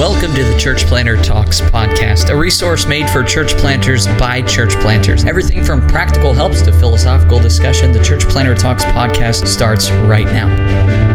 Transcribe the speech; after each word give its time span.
Welcome 0.00 0.34
to 0.34 0.42
the 0.42 0.56
Church 0.56 0.86
Planter 0.86 1.22
Talks 1.22 1.60
podcast, 1.60 2.30
a 2.30 2.34
resource 2.34 2.86
made 2.86 3.10
for 3.10 3.22
church 3.22 3.52
planters 3.58 4.06
by 4.06 4.40
church 4.40 4.72
planters. 4.76 5.26
Everything 5.26 5.62
from 5.62 5.86
practical 5.88 6.32
helps 6.32 6.62
to 6.62 6.72
philosophical 6.72 7.38
discussion, 7.38 7.92
the 7.92 8.02
Church 8.02 8.22
Planter 8.22 8.54
Talks 8.54 8.82
podcast 8.82 9.46
starts 9.46 9.90
right 9.90 10.24
now. 10.24 11.09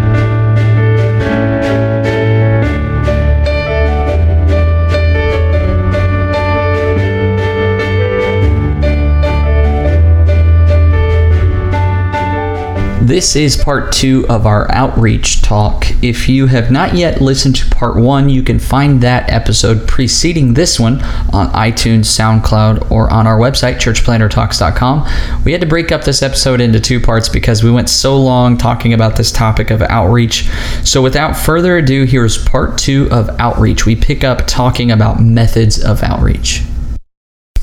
This 13.05 13.35
is 13.35 13.55
part 13.55 13.91
two 13.93 14.25
of 14.29 14.47
our 14.47 14.65
outreach 14.71 15.43
talk. 15.43 15.85
If 16.03 16.27
you 16.27 16.47
have 16.47 16.71
not 16.71 16.95
yet 16.95 17.21
listened 17.21 17.55
to 17.57 17.69
part 17.69 17.97
one, 17.97 18.29
you 18.29 18.41
can 18.41 18.57
find 18.57 18.99
that 19.01 19.29
episode 19.29 19.87
preceding 19.87 20.55
this 20.55 20.79
one 20.79 21.03
on 21.31 21.51
iTunes, 21.51 22.05
SoundCloud, 22.05 22.89
or 22.89 23.13
on 23.13 23.27
our 23.27 23.37
website, 23.37 23.75
churchplantertalks.com. 23.75 25.43
We 25.45 25.51
had 25.51 25.61
to 25.61 25.67
break 25.67 25.91
up 25.91 26.03
this 26.03 26.23
episode 26.23 26.59
into 26.59 26.79
two 26.79 26.99
parts 26.99 27.29
because 27.29 27.63
we 27.63 27.69
went 27.69 27.89
so 27.89 28.19
long 28.19 28.57
talking 28.57 28.91
about 28.91 29.17
this 29.17 29.31
topic 29.31 29.69
of 29.69 29.83
outreach. 29.83 30.49
So, 30.83 31.03
without 31.03 31.37
further 31.37 31.77
ado, 31.77 32.05
here's 32.05 32.43
part 32.43 32.79
two 32.79 33.07
of 33.11 33.29
outreach. 33.39 33.85
We 33.85 33.95
pick 33.95 34.23
up 34.23 34.47
talking 34.47 34.89
about 34.89 35.21
methods 35.21 35.79
of 35.79 36.01
outreach. 36.01 36.63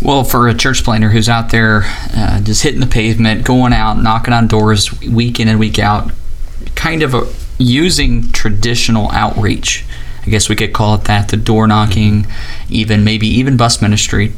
Well, 0.01 0.25
for 0.25 0.49
a 0.49 0.55
church 0.55 0.83
planter 0.83 1.11
who's 1.11 1.29
out 1.29 1.51
there 1.51 1.83
uh, 1.85 2.41
just 2.41 2.63
hitting 2.63 2.81
the 2.81 2.87
pavement, 2.87 3.45
going 3.45 3.73
out, 3.73 4.03
knocking 4.03 4.35
on 4.35 4.49
doors 4.49 5.01
week 5.01 5.39
in 5.39 5.49
and 5.49 5.61
week 5.61 5.79
out, 5.79 6.11
kind 6.75 7.03
of 7.03 7.15
a, 7.15 7.33
using 7.59 8.33
traditional 8.33 9.11
outreach, 9.13 9.85
I 10.27 10.31
guess 10.31 10.49
we 10.49 10.57
could 10.57 10.73
call 10.73 10.95
it 10.97 11.05
that, 11.05 11.29
the 11.29 11.37
door 11.37 11.67
knocking, 11.67 12.27
even 12.69 13.05
maybe 13.05 13.27
even 13.29 13.57
bus 13.57 13.81
ministry, 13.81 14.33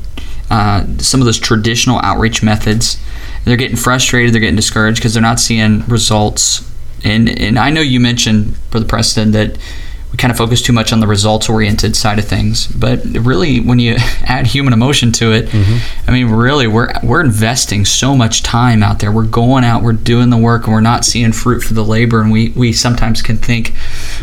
uh, 0.51 0.85
some 0.99 1.21
of 1.21 1.25
those 1.25 1.39
traditional 1.39 1.99
outreach 2.01 2.43
methods, 2.43 2.99
they're 3.45 3.57
getting 3.57 3.77
frustrated, 3.77 4.35
they're 4.35 4.41
getting 4.41 4.57
discouraged 4.57 4.99
because 4.99 5.15
they're 5.15 5.23
not 5.23 5.41
seeing 5.41 5.85
results. 5.87 6.71
And, 7.03 7.29
and 7.29 7.59
I 7.59 7.71
know 7.71 7.81
you 7.81 8.01
mentioned, 8.01 8.57
Brother 8.71 8.87
Preston, 8.87 9.33
that 9.33 9.59
we 10.15 10.19
kind 10.19 10.31
of 10.31 10.39
focus 10.39 10.63
too 10.63 10.73
much 10.73 10.93
on 10.93 11.01
the 11.01 11.09
results 11.09 11.49
oriented 11.49 11.97
side 11.97 12.21
of 12.21 12.25
things 12.25 12.69
but 12.69 13.05
really 13.05 13.59
when 13.59 13.81
you 13.81 13.97
add 14.23 14.47
human 14.47 14.73
emotion 14.73 15.11
to 15.11 15.33
it 15.33 15.47
mm-hmm. 15.47 16.09
i 16.09 16.13
mean 16.13 16.31
really 16.31 16.69
we're 16.69 16.89
we're 17.03 17.21
investing 17.21 17.85
so 17.85 18.15
much 18.15 18.45
time 18.45 18.81
out 18.81 19.01
there 19.01 19.11
we're 19.11 19.27
going 19.27 19.65
out 19.65 19.83
we're 19.83 19.93
doing 19.93 20.31
the 20.31 20.37
work 20.37 20.65
and 20.65 20.73
we're 20.73 20.81
not 20.81 21.05
seeing 21.05 21.33
fruit 21.33 21.61
for 21.61 21.75
the 21.75 21.85
labor 21.85 22.21
and 22.21 22.31
we 22.31 22.51
we 22.51 22.73
sometimes 22.73 23.23
can 23.23 23.37
think 23.37 23.75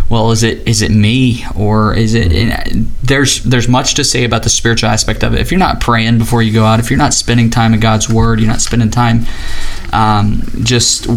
well 0.09 0.31
is 0.31 0.44
it 0.44 0.66
is 0.66 0.81
it 0.81 0.92
me 0.92 1.44
or 1.58 1.94
is 1.94 2.14
it 2.14 2.31
mm-hmm. 2.31 2.83
there's 3.03 3.44
there's 3.44 3.67
much 3.67 3.94
to 3.94 4.03
say 4.05 4.23
about 4.23 4.44
the 4.44 4.50
spiritual 4.50 4.89
aspect 4.89 5.23
of 5.23 5.33
it 5.33 5.42
if 5.42 5.52
you're 5.52 5.59
not 5.59 5.81
praying 5.81 6.17
before 6.17 6.42
you 6.42 6.53
go 6.53 6.64
out 6.64 6.80
if 6.80 6.89
you're 6.89 6.98
not 6.98 7.14
spending 7.14 7.50
time 7.50 7.73
in 7.73 7.81
god's 7.81 8.09
word 8.09 8.39
you're 8.39 8.48
not 8.48 8.61
spending 8.61 8.89
time 8.89 9.26
um, 9.92 10.42
just 10.64 11.08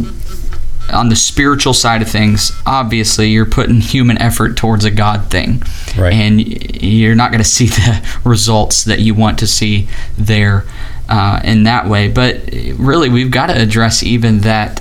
on 0.92 1.08
the 1.08 1.16
spiritual 1.16 1.74
side 1.74 2.02
of 2.02 2.08
things, 2.08 2.52
obviously 2.66 3.30
you're 3.30 3.46
putting 3.46 3.80
human 3.80 4.18
effort 4.18 4.56
towards 4.56 4.84
a 4.84 4.90
God 4.90 5.30
thing. 5.30 5.62
Right. 5.96 6.12
And 6.12 6.82
you're 6.82 7.14
not 7.14 7.30
going 7.30 7.42
to 7.42 7.48
see 7.48 7.66
the 7.66 8.06
results 8.24 8.84
that 8.84 9.00
you 9.00 9.14
want 9.14 9.38
to 9.40 9.46
see 9.46 9.88
there 10.16 10.64
uh, 11.08 11.40
in 11.44 11.64
that 11.64 11.88
way. 11.88 12.08
But 12.08 12.50
really, 12.76 13.08
we've 13.08 13.30
got 13.30 13.46
to 13.46 13.60
address 13.60 14.02
even 14.02 14.40
that 14.40 14.80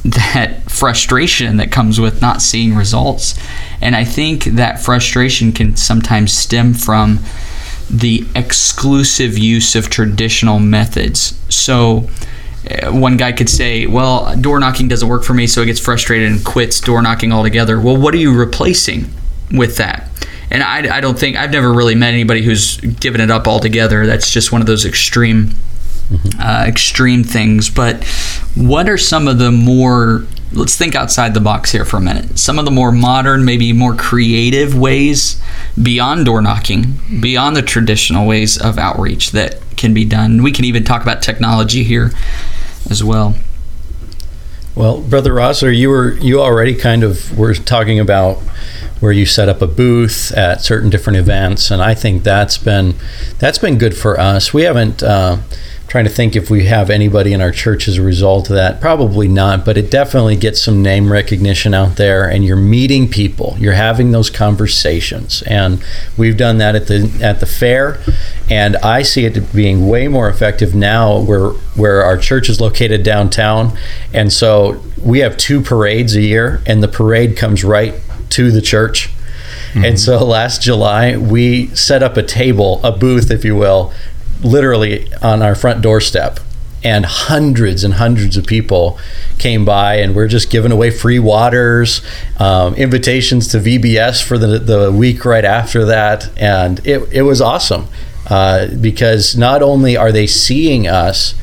that 0.04 0.70
frustration 0.70 1.58
that 1.58 1.70
comes 1.70 2.00
with 2.00 2.22
not 2.22 2.40
seeing 2.40 2.74
results. 2.74 3.38
And 3.82 3.94
I 3.94 4.04
think 4.04 4.44
that 4.44 4.80
frustration 4.80 5.52
can 5.52 5.76
sometimes 5.76 6.32
stem 6.32 6.72
from 6.72 7.20
the 7.90 8.24
exclusive 8.34 9.36
use 9.36 9.74
of 9.74 9.90
traditional 9.90 10.58
methods. 10.58 11.38
So 11.54 12.08
one 12.90 13.16
guy 13.16 13.32
could 13.32 13.48
say, 13.48 13.86
well, 13.86 14.36
door 14.36 14.60
knocking 14.60 14.88
doesn't 14.88 15.08
work 15.08 15.24
for 15.24 15.34
me, 15.34 15.46
so 15.46 15.62
he 15.62 15.66
gets 15.66 15.80
frustrated 15.80 16.30
and 16.30 16.44
quits 16.44 16.80
door 16.80 17.02
knocking 17.02 17.32
altogether. 17.32 17.80
Well, 17.80 17.96
what 17.96 18.14
are 18.14 18.18
you 18.18 18.36
replacing 18.36 19.10
with 19.50 19.76
that? 19.76 20.08
And 20.50 20.62
I, 20.62 20.96
I 20.96 21.00
don't 21.00 21.18
think, 21.18 21.36
I've 21.36 21.52
never 21.52 21.72
really 21.72 21.94
met 21.94 22.12
anybody 22.12 22.42
who's 22.42 22.76
given 22.78 23.20
it 23.20 23.30
up 23.30 23.46
altogether. 23.46 24.06
That's 24.06 24.30
just 24.30 24.52
one 24.52 24.60
of 24.60 24.66
those 24.66 24.84
extreme. 24.84 25.54
Mm-hmm. 26.10 26.40
Uh, 26.40 26.64
extreme 26.66 27.22
things, 27.22 27.70
but 27.70 28.02
what 28.56 28.88
are 28.88 28.98
some 28.98 29.28
of 29.28 29.38
the 29.38 29.52
more 29.52 30.26
let's 30.52 30.76
think 30.76 30.94
outside 30.94 31.34
the 31.34 31.40
box 31.40 31.70
here 31.70 31.84
for 31.84 31.98
a 31.98 32.00
minute. 32.00 32.38
Some 32.38 32.58
of 32.58 32.64
the 32.64 32.70
more 32.70 32.92
modern, 32.92 33.44
maybe 33.44 33.72
more 33.72 33.94
creative 33.94 34.76
ways 34.76 35.40
beyond 35.80 36.26
door 36.26 36.42
knocking, 36.42 36.98
beyond 37.20 37.56
the 37.56 37.62
traditional 37.62 38.26
ways 38.26 38.60
of 38.60 38.78
outreach 38.78 39.30
that 39.32 39.60
can 39.80 39.94
be 39.94 40.04
done. 40.04 40.42
We 40.42 40.52
can 40.52 40.64
even 40.64 40.84
talk 40.84 41.02
about 41.02 41.22
technology 41.22 41.82
here 41.82 42.12
as 42.88 43.02
well. 43.02 43.34
Well, 44.76 45.00
brother 45.00 45.34
Rossiter, 45.34 45.72
you 45.72 45.88
were 45.88 46.12
you 46.18 46.40
already 46.40 46.74
kind 46.76 47.02
of 47.02 47.36
were 47.36 47.54
talking 47.54 47.98
about 47.98 48.38
where 49.00 49.12
you 49.12 49.26
set 49.26 49.48
up 49.48 49.62
a 49.62 49.66
booth 49.66 50.30
at 50.32 50.60
certain 50.60 50.90
different 50.90 51.18
events, 51.18 51.70
and 51.70 51.82
I 51.82 51.94
think 51.94 52.22
that's 52.22 52.58
been 52.58 52.94
that's 53.38 53.58
been 53.58 53.78
good 53.78 53.96
for 53.96 54.20
us. 54.20 54.54
We 54.54 54.62
haven't. 54.62 55.02
Uh, 55.02 55.38
trying 55.90 56.04
to 56.04 56.10
think 56.10 56.36
if 56.36 56.48
we 56.48 56.66
have 56.66 56.88
anybody 56.88 57.32
in 57.32 57.40
our 57.40 57.50
church 57.50 57.88
as 57.88 57.98
a 57.98 58.02
result 58.02 58.48
of 58.48 58.54
that. 58.54 58.80
Probably 58.80 59.26
not, 59.26 59.64
but 59.64 59.76
it 59.76 59.90
definitely 59.90 60.36
gets 60.36 60.62
some 60.62 60.82
name 60.82 61.10
recognition 61.10 61.74
out 61.74 61.96
there, 61.96 62.30
and 62.30 62.44
you're 62.44 62.54
meeting 62.54 63.08
people. 63.08 63.56
You're 63.58 63.72
having 63.72 64.12
those 64.12 64.30
conversations, 64.30 65.42
and 65.42 65.84
we've 66.16 66.36
done 66.36 66.58
that 66.58 66.76
at 66.76 66.86
the 66.86 67.18
at 67.20 67.40
the 67.40 67.46
fair, 67.46 67.98
and 68.48 68.76
I 68.76 69.02
see 69.02 69.24
it 69.24 69.52
being 69.52 69.88
way 69.88 70.06
more 70.06 70.28
effective 70.28 70.76
now, 70.76 71.18
where 71.18 71.48
where 71.74 72.04
our 72.04 72.16
church 72.16 72.48
is 72.48 72.60
located 72.60 73.02
downtown, 73.02 73.76
and 74.14 74.32
so 74.32 74.80
we 75.02 75.18
have 75.18 75.36
two 75.36 75.60
parades 75.60 76.14
a 76.14 76.22
year, 76.22 76.62
and 76.66 76.84
the 76.84 76.88
parade 76.88 77.36
comes 77.36 77.64
right 77.64 77.94
to 78.30 78.52
the 78.52 78.62
church. 78.62 79.08
Mm-hmm. 79.70 79.84
And 79.84 80.00
so 80.00 80.24
last 80.24 80.62
July, 80.62 81.16
we 81.16 81.68
set 81.68 82.02
up 82.02 82.16
a 82.16 82.22
table, 82.22 82.80
a 82.82 82.90
booth, 82.90 83.30
if 83.30 83.44
you 83.44 83.54
will, 83.54 83.92
literally 84.42 85.12
on 85.22 85.42
our 85.42 85.54
front 85.54 85.82
doorstep 85.82 86.40
and 86.82 87.04
hundreds 87.04 87.84
and 87.84 87.94
hundreds 87.94 88.36
of 88.38 88.46
people 88.46 88.98
came 89.38 89.64
by 89.64 89.96
and 89.96 90.14
we're 90.14 90.28
just 90.28 90.50
giving 90.50 90.72
away 90.72 90.90
free 90.90 91.18
waters 91.18 92.00
um, 92.38 92.74
invitations 92.74 93.48
to 93.48 93.58
vbs 93.58 94.22
for 94.22 94.38
the, 94.38 94.58
the 94.58 94.90
week 94.90 95.24
right 95.24 95.44
after 95.44 95.84
that 95.84 96.30
and 96.38 96.80
it, 96.86 97.06
it 97.12 97.22
was 97.22 97.40
awesome 97.40 97.86
uh, 98.28 98.68
because 98.80 99.36
not 99.36 99.62
only 99.62 99.96
are 99.96 100.12
they 100.12 100.26
seeing 100.26 100.86
us 100.86 101.34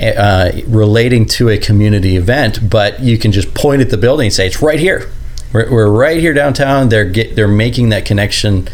uh, 0.00 0.50
relating 0.66 1.24
to 1.24 1.48
a 1.48 1.56
community 1.56 2.16
event 2.16 2.68
but 2.68 3.00
you 3.00 3.16
can 3.16 3.32
just 3.32 3.54
point 3.54 3.80
at 3.80 3.90
the 3.90 3.96
building 3.96 4.26
and 4.26 4.34
say 4.34 4.46
it's 4.46 4.60
right 4.62 4.80
here. 4.80 5.10
We're, 5.52 5.70
we're 5.70 5.90
right 5.90 6.18
here 6.18 6.32
downtown. 6.32 6.88
They're 6.88 7.04
get, 7.04 7.36
they're 7.36 7.46
making 7.46 7.90
that 7.90 8.06
connection 8.06 8.68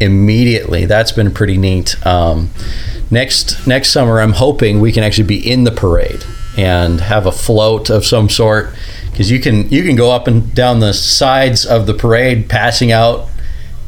immediately. 0.00 0.86
That's 0.86 1.12
been 1.12 1.32
pretty 1.32 1.58
neat 1.58 1.94
um, 2.06 2.50
next 3.12 3.66
next 3.66 3.90
summer, 3.90 4.20
I'm 4.20 4.32
hoping 4.32 4.80
we 4.80 4.90
can 4.90 5.04
actually 5.04 5.28
be 5.28 5.50
in 5.50 5.64
the 5.64 5.70
parade 5.70 6.24
and 6.56 7.00
have 7.00 7.26
a 7.26 7.32
float 7.32 7.88
of 7.90 8.04
some 8.04 8.28
sort 8.28 8.74
because 9.10 9.30
you 9.30 9.38
can 9.38 9.68
you 9.70 9.84
can 9.84 9.94
go 9.94 10.10
up 10.10 10.26
and 10.26 10.52
down 10.54 10.80
the 10.80 10.92
sides 10.92 11.64
of 11.64 11.86
the 11.86 11.94
parade 11.94 12.48
passing 12.48 12.90
out 12.90 13.28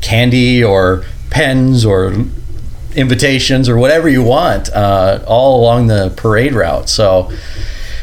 candy 0.00 0.62
or 0.62 1.04
pens 1.30 1.84
or 1.84 2.14
invitations 2.94 3.68
or 3.68 3.76
whatever 3.76 4.08
you 4.08 4.22
want 4.22 4.68
uh, 4.72 5.24
all 5.26 5.60
along 5.60 5.88
the 5.88 6.12
parade 6.16 6.52
route. 6.52 6.88
So 6.88 7.32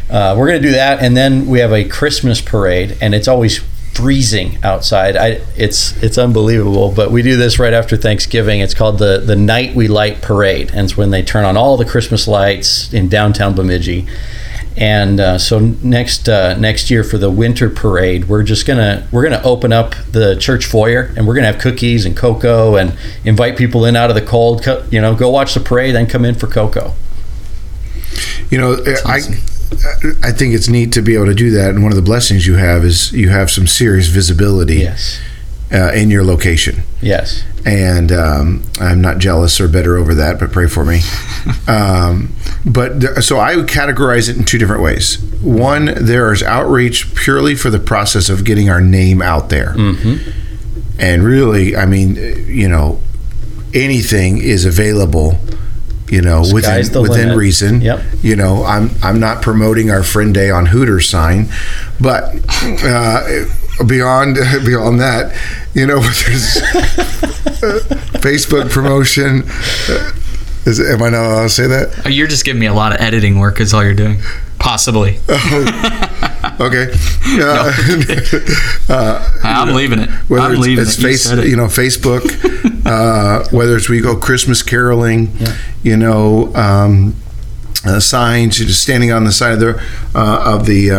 uh, 0.10 0.36
we're 0.38 0.48
going 0.48 0.62
to 0.62 0.68
do 0.68 0.74
that, 0.74 1.02
and 1.02 1.16
then 1.16 1.48
we 1.48 1.60
have 1.60 1.72
a 1.72 1.86
Christmas 1.86 2.42
parade, 2.42 2.98
and 3.00 3.16
it's 3.16 3.30
always 3.30 3.62
freezing 4.02 4.58
outside. 4.64 5.16
I, 5.16 5.42
it's 5.56 5.96
it's 6.02 6.18
unbelievable. 6.18 6.92
But 6.92 7.12
we 7.12 7.22
do 7.22 7.38
this 7.38 7.60
right 7.60 7.74
after 7.74 7.96
Thanksgiving. 7.96 8.60
It's 8.60 8.74
called 8.74 8.98
the 8.98 9.20
the 9.20 9.36
Night 9.36 9.76
We 9.76 9.88
Light 9.88 10.22
Parade, 10.22 10.72
and 10.72 10.86
it's 10.86 10.98
when 10.98 11.12
they 11.12 11.22
turn 11.22 11.46
on 11.46 11.56
all 11.56 11.78
the 11.78 11.86
Christmas 11.86 12.28
lights 12.28 12.92
in 12.92 13.10
downtown 13.10 13.54
Bemidji. 13.54 14.08
And 14.76 15.20
uh, 15.20 15.38
so 15.38 15.60
next 15.60 16.28
uh, 16.28 16.58
next 16.58 16.90
year 16.90 17.04
for 17.04 17.20
the 17.20 17.30
winter 17.30 17.70
parade, 17.70 18.28
we're 18.28 18.42
just 18.42 18.66
gonna 18.66 19.08
we're 19.12 19.24
gonna 19.24 19.42
open 19.44 19.72
up 19.72 19.94
the 20.12 20.36
church 20.38 20.66
foyer, 20.66 21.14
and 21.16 21.28
we're 21.28 21.36
gonna 21.36 21.52
have 21.52 21.62
cookies 21.62 22.06
and 22.06 22.18
cocoa, 22.18 22.78
and 22.78 22.98
invite 23.24 23.56
people 23.56 23.86
in 23.86 23.96
out 23.96 24.10
of 24.10 24.16
the 24.16 24.22
cold. 24.22 24.66
You 24.90 25.02
know, 25.02 25.14
go 25.14 25.30
watch 25.30 25.54
the 25.54 25.60
parade, 25.60 25.94
then 25.94 26.08
come 26.08 26.26
in 26.26 26.36
for 26.36 26.48
cocoa. 26.48 26.94
You 28.50 28.58
know, 28.58 28.74
awesome. 28.74 29.36
I 29.36 29.61
I 30.24 30.32
think 30.32 30.54
it's 30.54 30.68
neat 30.68 30.92
to 30.94 31.02
be 31.02 31.16
able 31.16 31.28
to 31.28 31.34
do 31.34 31.52
that. 31.52 31.72
And 31.72 31.84
one 31.84 31.92
of 31.92 31.96
the 31.96 32.02
blessings 32.02 32.46
you 32.46 32.56
have 32.56 32.84
is 32.84 33.12
you 33.14 33.30
have 33.30 33.50
some 33.50 33.68
serious 33.68 34.08
visibility 34.08 34.78
yes. 34.78 35.22
uh, 35.72 35.92
in 35.94 36.10
your 36.10 36.24
location. 36.24 36.84
Yes. 37.02 37.44
And 37.66 38.12
um, 38.12 38.64
I'm 38.80 39.02
not 39.02 39.20
jealous 39.20 39.62
or 39.62 39.68
bitter 39.68 39.98
over 39.98 40.14
that, 40.16 40.40
but 40.40 40.52
pray 40.52 40.68
for 40.68 40.84
me. 40.84 41.02
um, 41.68 42.36
but 42.66 43.02
th- 43.02 43.24
so 43.24 43.38
I 43.38 43.56
would 43.56 43.68
categorize 43.68 44.30
it 44.30 44.38
in 44.38 44.44
two 44.44 44.58
different 44.58 44.82
ways. 44.82 45.22
One, 45.42 45.86
there 45.86 46.32
is 46.34 46.44
outreach 46.44 47.16
purely 47.16 47.56
for 47.56 47.70
the 47.70 47.80
process 47.80 48.30
of 48.30 48.44
getting 48.44 48.70
our 48.70 48.82
name 48.82 49.22
out 49.22 49.50
there. 49.50 49.74
Mm-hmm. 49.74 51.00
and 51.00 51.24
really, 51.24 51.76
I 51.76 51.86
mean, 51.86 52.16
you 52.48 52.68
know, 52.68 53.02
anything 53.74 54.38
is 54.40 54.66
available. 54.66 55.40
You 56.12 56.22
know, 56.22 56.44
Sky's 56.44 56.90
within 56.90 57.02
within 57.02 57.22
limit. 57.30 57.38
reason. 57.38 57.82
Yep. 57.82 58.02
You 58.22 58.36
know, 58.36 58.64
I'm 58.66 58.92
I'm 59.02 59.20
not 59.20 59.42
promoting 59.42 59.90
our 59.90 60.04
friend 60.04 60.34
day 60.34 60.52
on 60.52 60.66
Hooters 60.68 61.08
sign, 61.10 61.48
but 62.02 62.36
uh, 62.84 63.46
beyond 63.88 64.36
beyond 64.66 65.00
that, 65.00 65.34
you 65.74 65.88
know, 65.88 66.00
there's 66.02 66.58
uh, 66.58 67.80
Facebook 68.20 68.70
promotion. 68.70 69.44
Uh, 69.90 70.12
Is, 70.66 70.80
am 70.80 71.02
I 71.02 71.10
not 71.10 71.26
allowed 71.26 71.44
to 71.44 71.50
say 71.50 71.66
that? 71.68 72.04
Oh, 72.06 72.10
You're 72.10 72.28
just 72.28 72.46
giving 72.46 72.60
me 72.60 72.68
a 72.68 72.74
lot 72.74 72.94
of 72.94 73.02
editing 73.02 73.40
work. 73.40 73.60
Is 73.60 73.74
all 73.74 73.84
you're 73.84 73.96
doing? 73.96 74.20
Possibly. 74.60 75.18
Okay. 76.62 76.92
Uh, 77.40 77.72
uh, 78.90 79.40
I'm 79.44 79.74
leaving 79.76 80.00
it. 80.00 80.10
whether 80.28 80.44
I'm 80.46 80.52
it's, 80.54 80.60
leaving 80.62 80.82
it's 80.84 80.98
it. 80.98 81.02
You 81.02 81.08
face, 81.08 81.24
said 81.24 81.40
it. 81.40 81.48
you 81.48 81.56
know, 81.56 81.66
Facebook, 81.68 82.22
uh, 82.86 83.48
whether 83.50 83.76
it's 83.76 83.90
we 83.90 84.00
go 84.02 84.16
Christmas 84.16 84.62
caroling, 84.64 85.32
Yeah. 85.40 85.58
you 85.84 85.98
know, 85.98 86.54
um, 86.56 87.16
uh, 87.86 88.00
signs, 88.00 88.58
just 88.58 88.82
standing 88.84 89.12
on 89.12 89.24
the 89.24 89.32
side 89.32 89.54
of 89.54 89.60
the 89.60 89.82
uh, 90.16 90.56
of 90.56 90.66
the. 90.66 90.92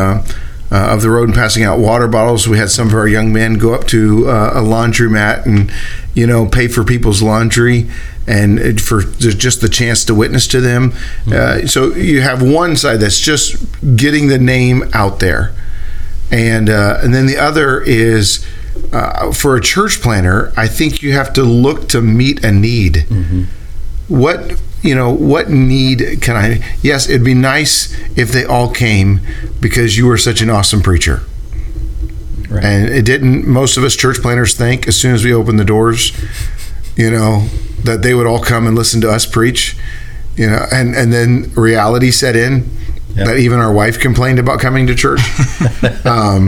Uh, 0.72 0.82
uh, 0.82 0.94
of 0.94 1.02
the 1.02 1.10
road 1.10 1.28
and 1.28 1.34
passing 1.34 1.62
out 1.62 1.78
water 1.78 2.08
bottles. 2.08 2.48
We 2.48 2.58
had 2.58 2.70
some 2.70 2.88
of 2.88 2.94
our 2.94 3.06
young 3.06 3.32
men 3.32 3.54
go 3.54 3.74
up 3.74 3.86
to 3.88 4.28
uh, 4.28 4.52
a 4.54 4.60
laundromat 4.62 5.44
and, 5.44 5.70
you 6.14 6.26
know, 6.26 6.46
pay 6.46 6.66
for 6.66 6.82
people's 6.82 7.22
laundry 7.22 7.90
and 8.26 8.80
for 8.80 9.02
just 9.02 9.60
the 9.60 9.68
chance 9.68 10.04
to 10.06 10.14
witness 10.14 10.46
to 10.48 10.60
them. 10.60 10.92
Uh, 11.30 11.66
so 11.66 11.94
you 11.94 12.20
have 12.20 12.42
one 12.42 12.76
side 12.76 13.00
that's 13.00 13.20
just 13.20 13.56
getting 13.96 14.28
the 14.28 14.38
name 14.38 14.84
out 14.94 15.18
there, 15.20 15.52
and 16.30 16.70
uh, 16.70 17.00
and 17.02 17.12
then 17.12 17.26
the 17.26 17.36
other 17.36 17.80
is 17.80 18.46
uh, 18.92 19.32
for 19.32 19.56
a 19.56 19.60
church 19.60 20.00
planner. 20.00 20.52
I 20.56 20.68
think 20.68 21.02
you 21.02 21.12
have 21.12 21.32
to 21.32 21.42
look 21.42 21.88
to 21.88 22.00
meet 22.00 22.44
a 22.44 22.52
need. 22.52 23.06
What 24.08 24.60
you 24.82 24.94
know, 24.94 25.10
what 25.10 25.48
need 25.48 26.18
can 26.20 26.36
I? 26.36 26.76
Yes, 26.82 27.08
it'd 27.08 27.24
be 27.24 27.34
nice 27.34 27.96
if 28.16 28.30
they 28.30 28.44
all 28.44 28.72
came 28.72 29.20
because 29.60 29.96
you 29.96 30.06
were 30.06 30.18
such 30.18 30.42
an 30.42 30.50
awesome 30.50 30.82
preacher. 30.82 31.22
Right. 32.48 32.64
And 32.64 32.88
it 32.88 33.04
didn't. 33.04 33.46
Most 33.46 33.76
of 33.76 33.84
us 33.84 33.96
church 33.96 34.20
planners 34.20 34.54
think 34.54 34.86
as 34.86 34.96
soon 35.00 35.14
as 35.14 35.24
we 35.24 35.32
open 35.32 35.56
the 35.56 35.64
doors, 35.64 36.12
you 36.96 37.10
know, 37.10 37.46
that 37.84 38.02
they 38.02 38.12
would 38.12 38.26
all 38.26 38.40
come 38.40 38.66
and 38.66 38.76
listen 38.76 39.00
to 39.02 39.10
us 39.10 39.24
preach. 39.24 39.76
You 40.36 40.48
know, 40.48 40.66
and 40.72 40.94
and 40.94 41.12
then 41.12 41.52
reality 41.54 42.10
set 42.10 42.36
in. 42.36 42.68
Yeah. 43.14 43.24
That 43.24 43.38
even 43.38 43.58
our 43.58 43.72
wife 43.72 43.98
complained 44.00 44.38
about 44.38 44.60
coming 44.60 44.86
to 44.86 44.94
church. 44.94 45.20
um, 46.06 46.46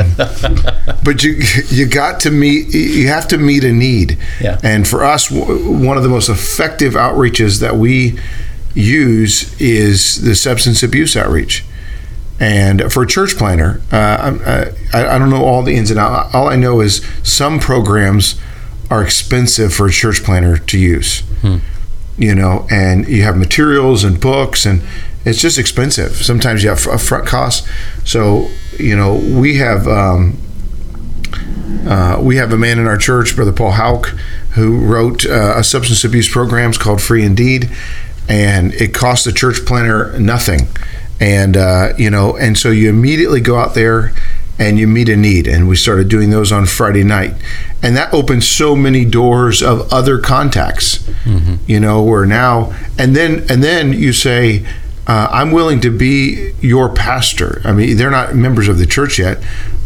but 1.04 1.22
you 1.22 1.42
you 1.68 1.86
got 1.86 2.20
to 2.20 2.30
meet 2.30 2.72
you 2.74 3.08
have 3.08 3.28
to 3.28 3.36
meet 3.38 3.64
a 3.64 3.72
need 3.72 4.18
Yeah. 4.40 4.58
and 4.62 4.88
for 4.88 5.04
us 5.04 5.28
w- 5.28 5.86
one 5.86 5.96
of 5.98 6.02
the 6.02 6.08
most 6.08 6.28
effective 6.28 6.94
outreaches 6.94 7.60
that 7.60 7.76
we 7.76 8.18
use 8.74 9.54
is 9.60 10.22
the 10.22 10.34
substance 10.34 10.82
abuse 10.82 11.16
outreach 11.16 11.64
and 12.40 12.92
for 12.92 13.02
a 13.02 13.06
church 13.06 13.36
planner 13.36 13.80
uh, 13.92 13.96
I'm- 13.96 14.42
I, 14.92 15.14
I 15.14 15.18
don't 15.18 15.30
know 15.30 15.44
all 15.44 15.62
the 15.62 15.74
ins 15.76 15.90
and 15.90 15.98
outs 16.00 16.34
all 16.34 16.48
i 16.48 16.56
know 16.56 16.80
is 16.80 17.04
some 17.22 17.60
programs 17.60 18.34
are 18.90 19.02
expensive 19.02 19.72
for 19.72 19.86
a 19.86 19.90
church 19.92 20.22
planner 20.24 20.56
to 20.56 20.78
use 20.78 21.22
you 22.16 22.34
know 22.34 22.66
and 22.70 23.08
you 23.08 23.22
have 23.22 23.36
materials 23.36 24.04
and 24.04 24.20
books 24.20 24.64
and 24.66 24.82
it's 25.24 25.40
just 25.40 25.58
expensive 25.58 26.16
sometimes 26.16 26.62
you 26.62 26.68
have 26.68 26.78
upfront 26.78 27.26
costs 27.26 27.68
so 28.04 28.48
you 28.78 28.94
know 28.94 29.14
we 29.14 29.56
have 29.56 29.88
um, 29.88 30.38
uh, 31.86 32.18
we 32.20 32.36
have 32.36 32.52
a 32.52 32.56
man 32.56 32.78
in 32.78 32.86
our 32.86 32.96
church, 32.96 33.36
Brother 33.36 33.52
Paul 33.52 33.72
Hauk, 33.72 34.08
who 34.54 34.84
wrote 34.84 35.26
uh, 35.26 35.54
a 35.56 35.64
substance 35.64 36.04
abuse 36.04 36.30
programs 36.30 36.78
called 36.78 37.02
Free 37.02 37.24
Indeed, 37.24 37.70
and 38.28 38.72
it 38.74 38.94
costs 38.94 39.24
the 39.24 39.32
church 39.32 39.64
planner 39.66 40.18
nothing. 40.18 40.68
And 41.20 41.56
uh, 41.56 41.92
you 41.98 42.10
know, 42.10 42.36
and 42.36 42.56
so 42.56 42.70
you 42.70 42.88
immediately 42.88 43.40
go 43.40 43.58
out 43.58 43.74
there 43.74 44.12
and 44.58 44.78
you 44.78 44.86
meet 44.86 45.08
a 45.08 45.16
need. 45.16 45.46
And 45.46 45.68
we 45.68 45.76
started 45.76 46.08
doing 46.08 46.30
those 46.30 46.52
on 46.52 46.66
Friday 46.66 47.04
night, 47.04 47.34
and 47.82 47.96
that 47.96 48.12
opened 48.14 48.44
so 48.44 48.76
many 48.76 49.04
doors 49.04 49.62
of 49.62 49.92
other 49.92 50.18
contacts. 50.18 51.08
You 51.66 51.80
know, 51.80 52.02
where 52.02 52.26
now 52.26 52.72
and 52.98 53.14
then 53.16 53.44
and 53.48 53.62
then 53.62 53.92
you 53.92 54.12
say. 54.12 54.66
Uh, 55.06 55.28
I'm 55.30 55.50
willing 55.50 55.80
to 55.82 55.90
be 55.90 56.52
your 56.62 56.88
pastor. 56.88 57.60
I 57.62 57.72
mean, 57.72 57.98
they're 57.98 58.10
not 58.10 58.34
members 58.34 58.68
of 58.68 58.78
the 58.78 58.86
church 58.86 59.18
yet, 59.18 59.36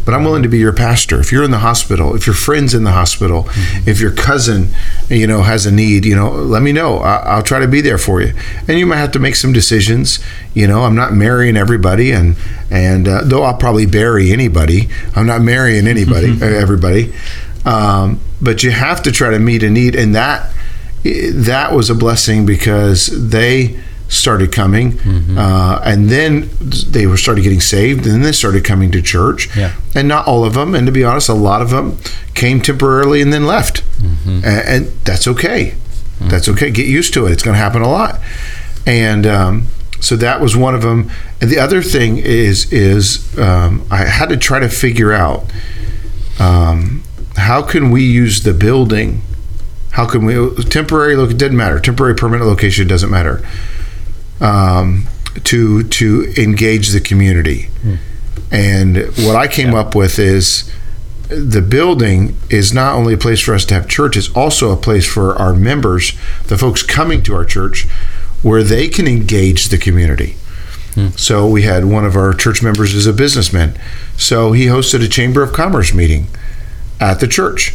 but 0.09 0.15
I'm 0.15 0.23
willing 0.23 0.41
to 0.41 0.49
be 0.49 0.57
your 0.57 0.73
pastor. 0.73 1.19
If 1.19 1.31
you're 1.31 1.43
in 1.43 1.51
the 1.51 1.59
hospital, 1.59 2.15
if 2.15 2.25
your 2.25 2.33
friend's 2.33 2.73
in 2.73 2.83
the 2.83 2.93
hospital, 2.93 3.47
if 3.85 3.99
your 3.99 4.11
cousin, 4.11 4.69
you 5.07 5.27
know, 5.27 5.43
has 5.43 5.67
a 5.67 5.71
need, 5.71 6.03
you 6.03 6.15
know, 6.15 6.31
let 6.31 6.63
me 6.63 6.71
know. 6.71 6.97
I, 6.97 7.17
I'll 7.17 7.43
try 7.43 7.59
to 7.59 7.67
be 7.67 7.79
there 7.79 7.99
for 7.99 8.19
you. 8.19 8.33
And 8.67 8.79
you 8.79 8.87
might 8.87 8.95
have 8.95 9.11
to 9.11 9.19
make 9.19 9.35
some 9.35 9.53
decisions. 9.53 10.17
You 10.55 10.65
know, 10.65 10.81
I'm 10.81 10.95
not 10.95 11.13
marrying 11.13 11.55
everybody, 11.55 12.09
and 12.09 12.37
and 12.71 13.07
uh, 13.07 13.21
though 13.23 13.43
I'll 13.43 13.57
probably 13.57 13.85
bury 13.85 14.31
anybody, 14.31 14.89
I'm 15.15 15.27
not 15.27 15.43
marrying 15.43 15.85
anybody, 15.85 16.29
everybody. 16.41 17.13
Um, 17.63 18.19
but 18.41 18.63
you 18.63 18.71
have 18.71 19.03
to 19.03 19.11
try 19.11 19.29
to 19.29 19.37
meet 19.37 19.61
a 19.61 19.69
need, 19.69 19.93
and 19.93 20.15
that 20.15 20.51
that 21.03 21.71
was 21.71 21.91
a 21.91 21.95
blessing 21.95 22.47
because 22.47 23.29
they 23.29 23.79
started 24.09 24.51
coming 24.51 24.99
uh, 25.37 25.81
and 25.85 26.09
then 26.09 26.49
they 26.87 27.05
were 27.05 27.15
started 27.15 27.43
getting 27.43 27.61
saved 27.61 28.05
and 28.05 28.15
then 28.15 28.21
they 28.21 28.31
started 28.31 28.65
coming 28.65 28.91
to 28.91 29.01
church. 29.01 29.55
Yeah. 29.55 29.73
and 29.95 30.07
not 30.07 30.27
all 30.27 30.43
of 30.43 30.55
them 30.55 30.75
and 30.75 30.85
to 30.87 30.91
be 30.91 31.03
honest 31.03 31.29
a 31.29 31.33
lot 31.33 31.61
of 31.61 31.69
them 31.69 31.97
came 32.33 32.59
temporarily 32.59 33.21
and 33.21 33.31
then 33.31 33.45
left. 33.45 33.83
Mm-hmm. 34.01 34.41
A- 34.43 34.47
and, 34.47 34.85
that's 35.05 35.27
okay. 35.27 35.75
That's 36.21 36.49
okay. 36.49 36.69
Get 36.69 36.85
used 36.85 37.13
to 37.13 37.25
it. 37.27 37.31
It's 37.31 37.43
going 37.43 37.55
to 37.55 37.59
happen 37.59 37.81
a 37.81 37.89
lot. 37.89 38.19
And 38.85 39.25
um, 39.25 39.67
so 40.01 40.15
that 40.17 40.41
was 40.41 40.55
one 40.55 40.75
of 40.75 40.81
them. 40.81 41.09
And 41.39 41.49
the 41.49 41.59
other 41.59 41.81
thing 41.81 42.17
is 42.17 42.71
is 42.73 43.37
um, 43.37 43.85
i 43.89 44.05
had 44.05 44.29
to 44.29 44.37
try 44.37 44.59
to 44.59 44.69
figure 44.69 45.13
out 45.13 45.45
um, 46.39 47.03
how 47.37 47.61
can 47.61 47.91
we 47.91 48.03
use 48.03 48.43
the 48.43 48.53
building? 48.53 49.21
How 49.91 50.05
can 50.05 50.25
we 50.25 50.33
temporary 50.65 51.15
look 51.15 51.31
it 51.31 51.37
doesn't 51.37 51.55
matter. 51.55 51.79
Temporary 51.79 52.15
permanent 52.15 52.47
location 52.47 52.87
doesn't 52.87 53.09
matter 53.09 53.45
um, 54.41 55.07
to 55.43 55.83
to 55.83 56.33
engage 56.37 56.89
the 56.89 56.99
community. 57.01 57.69
And 58.51 58.97
what 59.25 59.35
i 59.35 59.47
came 59.47 59.75
up 59.75 59.93
with 59.95 60.17
is 60.17 60.71
the 61.29 61.61
building 61.61 62.35
is 62.49 62.73
not 62.73 62.95
only 62.95 63.13
a 63.13 63.17
place 63.17 63.39
for 63.39 63.53
us 63.53 63.63
to 63.65 63.75
have 63.75 63.87
church 63.87 64.17
it's 64.17 64.31
also 64.35 64.71
a 64.71 64.75
place 64.75 65.05
for 65.05 65.35
our 65.35 65.53
members 65.53 66.13
the 66.47 66.57
folks 66.57 66.81
coming 66.81 67.21
to 67.21 67.35
our 67.35 67.45
church 67.45 67.85
where 68.41 68.63
they 68.63 68.87
can 68.87 69.07
engage 69.07 69.67
the 69.69 69.77
community. 69.77 70.35
So 71.15 71.47
we 71.47 71.61
had 71.61 71.85
one 71.85 72.03
of 72.05 72.15
our 72.15 72.33
church 72.33 72.61
members 72.63 72.93
is 72.93 73.05
a 73.05 73.13
businessman. 73.13 73.77
So 74.17 74.51
he 74.53 74.65
hosted 74.65 75.01
a 75.03 75.07
chamber 75.07 75.41
of 75.43 75.53
commerce 75.53 75.93
meeting 75.93 76.27
at 76.99 77.19
the 77.21 77.27
church. 77.27 77.73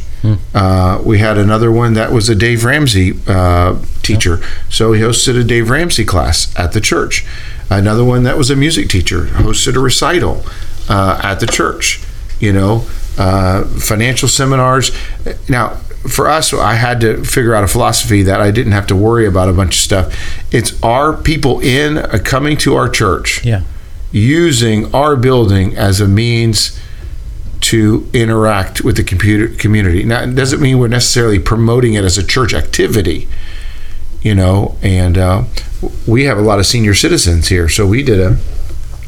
Uh, 0.54 1.00
we 1.04 1.18
had 1.18 1.36
another 1.38 1.70
one 1.70 1.94
that 1.94 2.10
was 2.12 2.28
a 2.28 2.34
Dave 2.34 2.64
Ramsey 2.64 3.12
uh, 3.26 3.78
teacher, 4.02 4.40
so 4.70 4.92
he 4.92 5.00
hosted 5.02 5.38
a 5.40 5.44
Dave 5.44 5.68
Ramsey 5.70 6.04
class 6.04 6.54
at 6.58 6.72
the 6.72 6.80
church. 6.80 7.24
Another 7.70 8.04
one 8.04 8.22
that 8.24 8.36
was 8.38 8.50
a 8.50 8.56
music 8.56 8.88
teacher 8.88 9.22
hosted 9.26 9.74
a 9.76 9.80
recital 9.80 10.42
uh, 10.88 11.20
at 11.22 11.40
the 11.40 11.46
church. 11.46 12.02
You 12.40 12.52
know, 12.52 12.86
uh, 13.18 13.64
financial 13.64 14.28
seminars. 14.28 14.92
Now, 15.48 15.76
for 16.08 16.28
us, 16.28 16.52
I 16.52 16.74
had 16.74 17.00
to 17.00 17.24
figure 17.24 17.54
out 17.54 17.64
a 17.64 17.68
philosophy 17.68 18.22
that 18.24 18.40
I 18.40 18.50
didn't 18.50 18.72
have 18.72 18.86
to 18.88 18.96
worry 18.96 19.26
about 19.26 19.48
a 19.48 19.52
bunch 19.52 19.76
of 19.76 19.80
stuff. 19.80 20.34
It's 20.52 20.80
our 20.82 21.14
people 21.16 21.60
in 21.60 21.96
uh, 21.98 22.18
coming 22.24 22.56
to 22.58 22.74
our 22.76 22.88
church 22.90 23.44
Yeah. 23.44 23.62
using 24.12 24.94
our 24.94 25.16
building 25.16 25.76
as 25.76 26.00
a 26.00 26.08
means 26.08 26.78
to 27.64 28.06
interact 28.12 28.85
with 28.85 28.97
the 28.97 29.02
computer 29.02 29.49
community. 29.49 30.04
Now, 30.04 30.23
it 30.23 30.35
doesn't 30.35 30.61
mean 30.61 30.78
we're 30.78 30.88
necessarily 30.88 31.38
promoting 31.38 31.94
it 31.94 32.04
as 32.04 32.18
a 32.18 32.23
church 32.23 32.52
activity, 32.52 33.26
you 34.21 34.35
know. 34.35 34.76
And 34.83 35.16
uh, 35.16 35.44
we 36.06 36.25
have 36.25 36.37
a 36.37 36.42
lot 36.42 36.59
of 36.59 36.66
senior 36.66 36.92
citizens 36.92 37.49
here, 37.49 37.71
so 37.71 37.87
we 37.87 38.02
did 38.02 38.21
a 38.21 38.37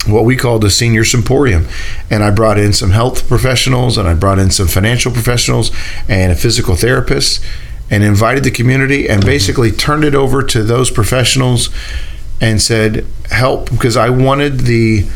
what 0.07 0.25
we 0.25 0.37
called 0.37 0.65
a 0.65 0.71
senior 0.71 1.05
symposium, 1.05 1.67
and 2.11 2.23
I 2.23 2.31
brought 2.31 2.59
in 2.59 2.73
some 2.73 2.93
health 2.93 3.29
professionals, 3.29 3.99
and 3.99 4.09
I 4.09 4.15
brought 4.15 4.39
in 4.39 4.51
some 4.51 4.69
financial 4.69 5.13
professionals, 5.13 5.71
and 6.09 6.33
a 6.33 6.37
physical 6.37 6.77
therapist, 6.77 7.45
and 7.91 8.05
invited 8.05 8.45
the 8.45 8.53
community, 8.53 9.09
and 9.09 9.23
basically 9.25 9.71
turned 9.71 10.05
it 10.05 10.15
over 10.15 10.43
to 10.45 10.63
those 10.63 10.91
professionals, 10.91 11.69
and 12.41 12.63
said, 12.63 13.05
"Help," 13.31 13.71
because 13.71 13.97
I 13.99 14.09
wanted 14.09 14.61
the 14.61 15.07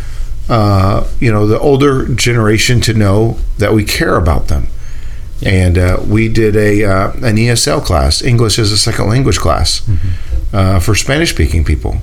uh, 0.51 1.07
you 1.21 1.31
know, 1.33 1.47
the 1.47 1.59
older 1.59 2.07
generation 2.15 2.81
to 2.83 2.93
know 2.93 3.39
that 3.59 3.73
we 3.73 3.85
care 3.85 4.17
about 4.17 4.49
them. 4.49 4.67
And 5.43 5.79
uh, 5.79 5.99
we 6.07 6.29
did 6.29 6.55
a 6.55 6.85
uh, 6.85 7.13
an 7.13 7.37
ESL 7.37 7.83
class, 7.83 8.21
English 8.21 8.59
as 8.59 8.73
a 8.73 8.77
second 8.77 9.09
language 9.09 9.39
class, 9.39 9.81
uh, 10.53 10.81
for 10.81 10.95
Spanish 10.95 11.31
speaking 11.31 11.65
people, 11.65 11.99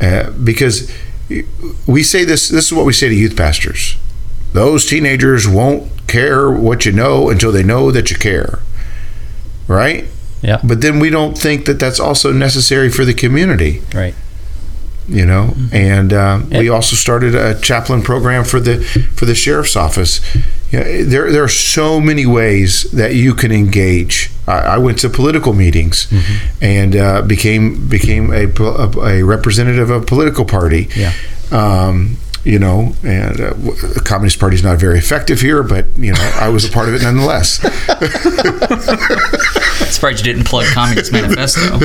uh, 0.00 0.30
because 0.30 0.88
we 1.86 2.04
say 2.04 2.24
this. 2.24 2.48
This 2.48 2.66
is 2.66 2.72
what 2.72 2.86
we 2.86 2.92
say 2.92 3.08
to 3.08 3.14
youth 3.14 3.36
pastors: 3.36 3.96
those 4.52 4.86
teenagers 4.86 5.48
won't 5.48 5.90
care 6.06 6.48
what 6.48 6.86
you 6.86 6.92
know 6.92 7.28
until 7.28 7.50
they 7.50 7.64
know 7.64 7.90
that 7.90 8.10
you 8.12 8.16
care. 8.16 8.60
right? 9.66 10.04
Yeah. 10.42 10.60
But 10.62 10.80
then 10.80 11.00
we 11.00 11.10
don't 11.10 11.36
think 11.36 11.66
that 11.66 11.78
that's 11.80 12.00
also 12.00 12.32
necessary 12.32 12.88
for 12.90 13.04
the 13.04 13.14
community, 13.14 13.82
Right. 13.94 14.14
You 15.10 15.26
know. 15.26 15.54
And 15.72 16.12
uh, 16.12 16.40
we 16.50 16.68
also 16.68 16.96
started 16.96 17.34
a 17.34 17.60
chaplain 17.60 18.02
program 18.02 18.44
for 18.44 18.60
the 18.60 18.82
for 19.14 19.26
the 19.26 19.34
sheriff's 19.34 19.76
office. 19.76 20.20
You 20.70 20.78
know, 20.78 21.04
there 21.04 21.30
there 21.32 21.42
are 21.42 21.48
so 21.48 22.00
many 22.00 22.26
ways 22.26 22.84
that 22.92 23.14
you 23.14 23.34
can 23.34 23.52
engage. 23.52 24.30
I, 24.46 24.58
I 24.58 24.78
went 24.78 24.98
to 25.00 25.08
political 25.08 25.52
meetings 25.52 26.12
and 26.60 26.96
uh, 26.96 27.22
became 27.22 27.88
became 27.88 28.32
a, 28.32 28.46
a, 28.46 29.18
a 29.18 29.22
representative 29.22 29.90
of 29.90 30.02
a 30.02 30.06
political 30.06 30.44
party. 30.44 30.88
Yeah. 30.96 31.12
Um, 31.50 32.16
you 32.42 32.58
know, 32.58 32.94
and 33.02 33.38
uh, 33.38 33.52
the 33.52 34.02
Communist 34.02 34.38
Party 34.40 34.56
is 34.56 34.64
not 34.64 34.78
very 34.78 34.96
effective 34.98 35.40
here, 35.42 35.62
but 35.62 35.86
you 35.98 36.12
know, 36.12 36.32
I 36.40 36.48
was 36.48 36.64
a 36.64 36.70
part 36.70 36.88
of 36.88 36.94
it 36.94 37.02
nonetheless. 37.02 37.60
Surprised 39.90 40.24
you 40.24 40.32
didn't 40.32 40.46
plug 40.46 40.66
Communist 40.66 41.12
Manifesto 41.12 41.78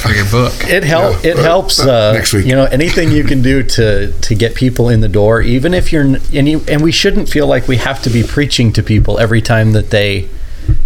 for 0.00 0.10
your 0.12 0.24
book. 0.30 0.52
It 0.68 0.84
help. 0.84 1.22
Yeah. 1.24 1.30
It 1.32 1.36
helps. 1.38 1.80
Uh, 1.80 2.10
Uh, 2.10 2.12
next 2.12 2.32
week. 2.32 2.46
you 2.46 2.54
know, 2.54 2.64
anything 2.64 3.10
you 3.12 3.24
can 3.24 3.40
do 3.42 3.62
to 3.62 4.12
to 4.12 4.34
get 4.34 4.54
people 4.54 4.88
in 4.88 5.00
the 5.00 5.08
door, 5.08 5.40
even 5.42 5.72
if 5.74 5.92
you're 5.92 6.04
n- 6.04 6.20
and 6.34 6.48
you 6.48 6.62
and 6.68 6.82
we 6.82 6.92
shouldn't 6.92 7.28
feel 7.28 7.46
like 7.46 7.66
we 7.68 7.76
have 7.78 8.02
to 8.02 8.10
be 8.10 8.22
preaching 8.22 8.72
to 8.74 8.82
people 8.82 9.18
every 9.18 9.40
time 9.40 9.72
that 9.72 9.90
they 9.90 10.28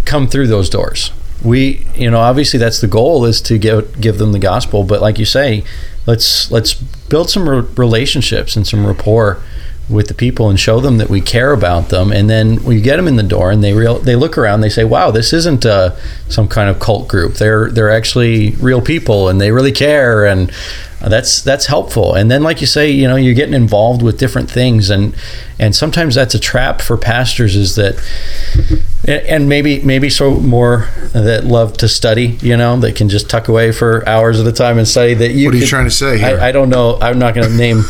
come 0.05 0.27
through 0.27 0.47
those 0.47 0.69
doors. 0.69 1.11
We, 1.43 1.85
you 1.95 2.09
know, 2.11 2.19
obviously 2.19 2.59
that's 2.59 2.81
the 2.81 2.87
goal 2.87 3.25
is 3.25 3.41
to 3.41 3.57
give 3.57 3.99
give 4.01 4.17
them 4.17 4.31
the 4.31 4.39
gospel, 4.39 4.83
but 4.83 5.01
like 5.01 5.17
you 5.19 5.25
say, 5.25 5.63
let's 6.05 6.49
let's 6.51 6.73
build 6.73 7.29
some 7.29 7.47
re- 7.49 7.65
relationships 7.75 8.55
and 8.55 8.65
some 8.67 8.85
rapport 8.85 9.41
with 9.89 10.07
the 10.07 10.13
people 10.13 10.49
and 10.49 10.59
show 10.59 10.79
them 10.79 10.97
that 10.97 11.09
we 11.09 11.19
care 11.19 11.51
about 11.51 11.89
them. 11.89 12.11
And 12.11 12.29
then 12.29 12.63
we 12.63 12.79
get 12.79 12.97
them 12.97 13.07
in 13.07 13.15
the 13.15 13.23
door 13.23 13.51
and 13.51 13.63
they 13.63 13.73
real 13.73 13.99
they 13.99 14.15
look 14.15 14.37
around 14.37 14.61
they 14.61 14.69
say 14.69 14.83
wow 14.83 15.11
this 15.11 15.33
isn't 15.33 15.65
uh, 15.65 15.95
some 16.27 16.47
kind 16.47 16.69
of 16.69 16.79
cult 16.79 17.07
group. 17.07 17.35
They're 17.35 17.71
they're 17.71 17.91
actually 17.91 18.51
real 18.51 18.81
people 18.81 19.29
and 19.29 19.41
they 19.41 19.51
really 19.51 19.71
care. 19.71 20.25
And 20.25 20.51
that's 21.01 21.41
that's 21.41 21.65
helpful. 21.65 22.13
And 22.13 22.29
then 22.29 22.43
like 22.43 22.61
you 22.61 22.67
say 22.67 22.89
you 22.91 23.07
know 23.07 23.15
you're 23.15 23.33
getting 23.33 23.55
involved 23.55 24.01
with 24.01 24.19
different 24.19 24.49
things. 24.51 24.89
And 24.89 25.15
and 25.57 25.75
sometimes 25.75 26.15
that's 26.15 26.35
a 26.35 26.39
trap 26.39 26.81
for 26.81 26.97
pastors 26.97 27.55
is 27.55 27.75
that 27.75 27.95
and 29.07 29.47
maybe 29.47 29.81
maybe 29.81 30.09
so 30.09 30.35
more 30.39 30.87
that 31.13 31.45
love 31.45 31.77
to 31.77 31.87
study 31.87 32.37
you 32.41 32.55
know 32.57 32.77
that 32.79 32.95
can 32.95 33.07
just 33.09 33.29
tuck 33.29 33.47
away 33.47 33.71
for 33.71 34.07
hours 34.07 34.39
at 34.39 34.45
a 34.47 34.51
time 34.51 34.77
and 34.77 34.87
study 34.87 35.13
that 35.13 35.31
you 35.31 35.47
What 35.47 35.53
are 35.53 35.57
you 35.57 35.63
could- 35.63 35.69
trying 35.69 35.85
to 35.85 35.91
say 35.91 36.17
here? 36.19 36.37
I, 36.39 36.49
I 36.49 36.51
don't 36.51 36.69
know. 36.69 36.97
I'm 37.01 37.17
not 37.17 37.33
going 37.33 37.47
to 37.47 37.55
name 37.55 37.83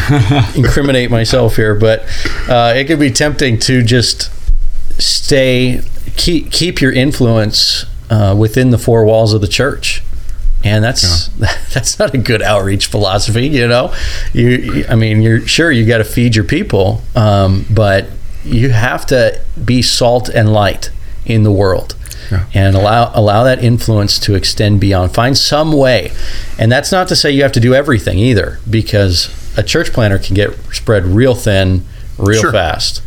incriminate 0.56 1.10
myself 1.10 1.56
here 1.56 1.74
but 1.74 2.00
uh, 2.48 2.72
it 2.76 2.86
could 2.86 2.98
be 2.98 3.10
tempting 3.10 3.58
to 3.60 3.82
just 3.82 4.30
stay 5.00 5.82
keep 6.16 6.50
keep 6.50 6.80
your 6.80 6.92
influence 6.92 7.84
uh, 8.10 8.34
within 8.38 8.70
the 8.70 8.78
four 8.78 9.04
walls 9.04 9.34
of 9.34 9.40
the 9.40 9.48
church. 9.48 10.02
And 10.64 10.82
that's 10.82 11.28
that's 11.74 11.98
not 11.98 12.14
a 12.14 12.18
good 12.18 12.40
outreach 12.42 12.86
philosophy 12.86 13.46
you 13.46 13.68
know? 13.68 13.94
You, 14.32 14.48
you- 14.48 14.84
i 14.88 14.94
mean 14.94 15.20
you're 15.22 15.46
sure 15.46 15.70
you 15.70 15.84
got 15.86 15.98
to 15.98 16.04
feed 16.04 16.34
your 16.34 16.44
people 16.46 17.02
um, 17.14 17.66
but 17.70 18.08
you 18.46 18.70
have 18.70 19.04
to 19.06 19.40
be 19.64 19.82
salt 19.82 20.28
and 20.28 20.52
light 20.52 20.90
in 21.24 21.42
the 21.42 21.50
world 21.50 21.94
Yeah. 22.30 22.44
and 22.54 22.76
allow 22.76 23.10
allow 23.14 23.44
that 23.44 23.62
influence 23.62 24.18
to 24.20 24.34
extend 24.34 24.80
beyond. 24.80 25.12
Find 25.14 25.36
some 25.36 25.72
way. 25.72 26.12
And 26.58 26.70
that's 26.70 26.92
not 26.92 27.08
to 27.08 27.16
say 27.16 27.30
you 27.30 27.42
have 27.42 27.52
to 27.52 27.60
do 27.60 27.74
everything 27.74 28.18
either 28.18 28.58
because 28.68 29.28
a 29.56 29.62
church 29.62 29.92
planter 29.92 30.18
can 30.18 30.34
get 30.34 30.50
spread 30.72 31.04
real 31.06 31.34
thin 31.34 31.84
real 32.18 32.40
Sure. 32.40 32.52
fast. 32.52 33.02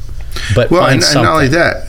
But 0.55 0.69
Well, 0.71 0.81
find 0.81 0.95
and, 0.95 1.03
and 1.03 1.23
not 1.23 1.33
only 1.33 1.47
that, 1.49 1.87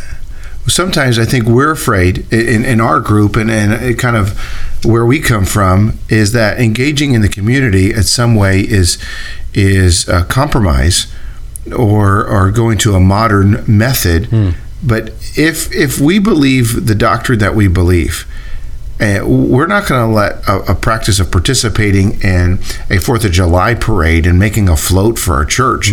sometimes 0.67 1.19
I 1.19 1.25
think 1.25 1.45
we're 1.47 1.73
afraid 1.73 2.33
in, 2.33 2.65
in 2.65 2.81
our 2.81 3.01
group 3.01 3.37
and, 3.37 3.51
and 3.51 3.73
it 3.73 3.99
kind 3.99 4.17
of 4.17 4.39
where 4.85 5.05
we 5.05 5.21
come 5.21 5.45
from 5.45 5.99
is 6.09 6.33
that 6.33 6.59
engaging 6.61 7.13
in 7.13 7.21
the 7.23 7.29
community 7.29 7.93
in 7.93 8.03
some 8.05 8.35
way 8.35 8.61
is 8.61 8.97
is 9.53 10.09
a 10.09 10.23
compromise 10.25 11.07
or 11.77 12.27
or 12.27 12.51
going 12.51 12.79
to 12.79 12.95
a 12.95 13.01
modern 13.01 13.65
method. 13.67 14.55
But 14.83 15.11
if 15.37 15.73
if 15.75 16.01
we 16.01 16.19
believe 16.19 16.87
the 16.87 16.95
doctrine 16.95 17.39
that 17.41 17.55
we 17.55 17.69
believe, 17.69 18.27
uh, 19.01 19.21
we're 19.27 19.67
not 19.67 19.87
going 19.87 20.09
to 20.09 20.15
let 20.15 20.47
a, 20.49 20.73
a 20.73 20.75
practice 20.75 21.21
of 21.21 21.31
participating 21.31 22.21
in 22.23 22.59
a 22.89 22.99
Fourth 22.99 23.25
of 23.25 23.33
July 23.33 23.75
parade 23.75 24.27
and 24.27 24.39
making 24.39 24.69
a 24.69 24.77
float 24.77 25.19
for 25.19 25.35
our 25.35 25.45
church 25.45 25.93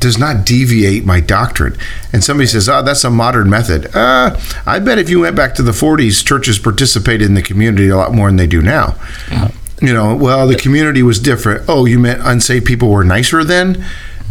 does 0.00 0.18
not 0.18 0.44
deviate 0.44 1.06
my 1.06 1.20
doctrine. 1.20 1.76
And 2.12 2.22
somebody 2.24 2.46
says, 2.48 2.68
"Oh, 2.68 2.82
that's 2.82 3.04
a 3.04 3.10
modern 3.10 3.48
method." 3.48 3.94
Uh, 3.94 4.36
I 4.66 4.80
bet 4.80 4.98
if 4.98 5.08
you 5.08 5.20
went 5.20 5.36
back 5.36 5.54
to 5.54 5.62
the 5.62 5.72
'40s, 5.72 6.24
churches 6.26 6.58
participated 6.58 7.28
in 7.28 7.34
the 7.34 7.42
community 7.42 7.88
a 7.88 7.96
lot 7.96 8.12
more 8.12 8.26
than 8.28 8.36
they 8.36 8.48
do 8.48 8.60
now. 8.62 8.96
You 9.80 9.92
know, 9.94 10.14
well, 10.16 10.46
the 10.46 10.56
community 10.56 11.02
was 11.02 11.18
different. 11.20 11.64
Oh, 11.68 11.84
you 11.84 11.98
meant 11.98 12.20
unsaved 12.24 12.64
people 12.66 12.90
were 12.90 13.04
nicer 13.04 13.44
then? 13.44 13.84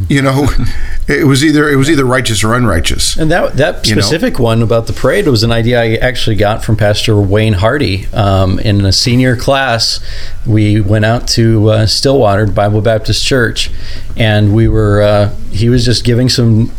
You 0.10 0.22
know, 0.22 0.48
it 1.08 1.28
was 1.28 1.44
either 1.44 1.70
it 1.70 1.76
was 1.76 1.90
either 1.90 2.06
righteous 2.06 2.44
or 2.44 2.54
unrighteous. 2.54 3.18
And 3.18 3.30
that 3.32 3.54
that 3.58 3.88
You 3.88 3.96
know? 3.96 4.02
specific 4.02 4.40
one 4.40 4.62
about 4.62 4.88
the 4.88 4.94
parade 4.94 5.28
was 5.28 5.44
an 5.44 5.52
idea 5.52 5.82
I 5.82 5.96
actually 5.96 6.36
got 6.36 6.64
from 6.64 6.78
Pastor 6.78 7.20
Wayne 7.20 7.54
Hardy 7.54 8.08
um, 8.14 8.60
in 8.60 8.86
a 8.86 8.92
senior 8.92 9.36
class. 9.36 10.00
We 10.46 10.82
went 10.82 11.06
out 11.06 11.28
to 11.30 11.70
uh, 11.70 11.86
Stillwater 11.86 12.48
Bible 12.48 12.82
Baptist 12.82 13.26
Church, 13.26 13.70
and 14.18 14.56
we 14.56 14.68
were 14.68 15.02
uh, 15.02 15.36
he 15.52 15.70
was 15.70 15.86
just 15.86 16.04
giving 16.04 16.30
some 16.30 16.72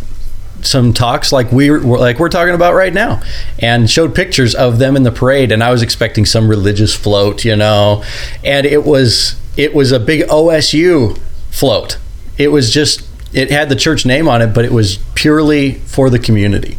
some 0.63 0.93
talks 0.93 1.31
like 1.31 1.53
we 1.53 1.71
were 1.71 1.99
like 1.99 2.19
we're 2.19 2.29
talking 2.29 2.55
about 2.55 2.75
right 2.75 2.95
now 2.95 3.21
and 3.59 3.91
showed 3.91 4.15
pictures 4.15 4.55
of 4.55 4.79
them 4.79 4.97
in 4.97 5.03
the 5.03 5.13
parade 5.13 5.53
and 5.53 5.63
I 5.63 5.71
was 5.71 5.83
expecting 5.83 6.25
some 6.25 6.49
religious 6.49 6.95
float 6.95 7.45
you 7.45 7.55
know 7.55 8.03
and 8.43 8.65
it 8.65 8.83
was 8.83 9.39
it 9.59 9.75
was 9.75 9.93
a 9.93 10.01
big 10.01 10.23
OSU 10.23 11.19
float 11.51 11.99
it 12.39 12.49
was 12.49 12.73
just 12.73 13.07
it 13.33 13.51
had 13.51 13.69
the 13.69 13.77
church 13.77 14.07
name 14.07 14.29
on 14.29 14.41
it 14.43 14.49
but 14.49 14.65
it 14.65 14.73
was 14.73 14.99
purely 15.15 15.75
for 15.75 16.11
the 16.11 16.19
community. 16.19 16.79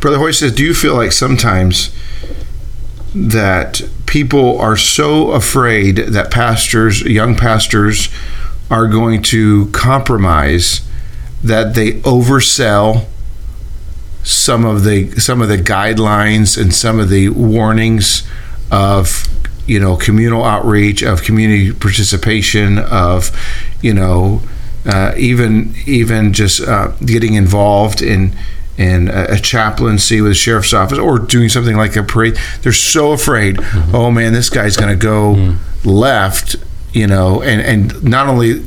Brother 0.00 0.18
Hoiseth, 0.18 0.56
Do 0.56 0.64
you 0.64 0.74
feel 0.74 0.96
like 0.96 1.12
sometimes 1.12 1.94
that 3.14 3.82
people 4.06 4.58
are 4.58 4.76
so 4.76 5.30
afraid 5.30 5.96
that 5.96 6.30
pastors, 6.30 7.02
young 7.02 7.36
pastors, 7.36 8.08
are 8.70 8.88
going 8.88 9.22
to 9.22 9.66
compromise 9.70 10.80
that 11.44 11.74
they 11.74 11.92
oversell 12.00 13.06
some 14.24 14.64
of 14.64 14.84
the 14.84 15.10
some 15.20 15.42
of 15.42 15.48
the 15.48 15.58
guidelines 15.58 16.60
and 16.60 16.74
some 16.74 16.98
of 16.98 17.08
the 17.08 17.28
warnings 17.30 18.22
of 18.70 19.28
you 19.66 19.78
know 19.78 19.96
communal 19.96 20.44
outreach 20.44 21.02
of 21.02 21.22
community 21.22 21.72
participation 21.72 22.78
of 22.78 23.30
you 23.80 23.94
know 23.94 24.42
uh, 24.86 25.14
even 25.16 25.74
even 25.86 26.32
just 26.32 26.60
uh, 26.60 26.88
getting 27.04 27.34
involved 27.34 28.02
in 28.02 28.34
in 28.76 29.08
a, 29.08 29.26
a 29.30 29.38
chaplaincy 29.38 30.20
with 30.20 30.30
the 30.32 30.34
sheriff's 30.34 30.72
office 30.72 30.98
or 30.98 31.18
doing 31.18 31.48
something 31.48 31.76
like 31.76 31.94
a 31.94 32.02
parade. 32.02 32.36
They're 32.62 32.72
so 32.72 33.12
afraid. 33.12 33.58
Oh 33.92 34.10
man 34.10 34.32
this 34.32 34.50
guy's 34.50 34.76
going 34.76 34.98
to 34.98 35.00
go 35.00 35.56
left 35.84 36.56
you 36.92 37.06
know 37.06 37.42
and 37.42 37.60
and 37.60 38.02
not 38.04 38.26
only 38.26 38.62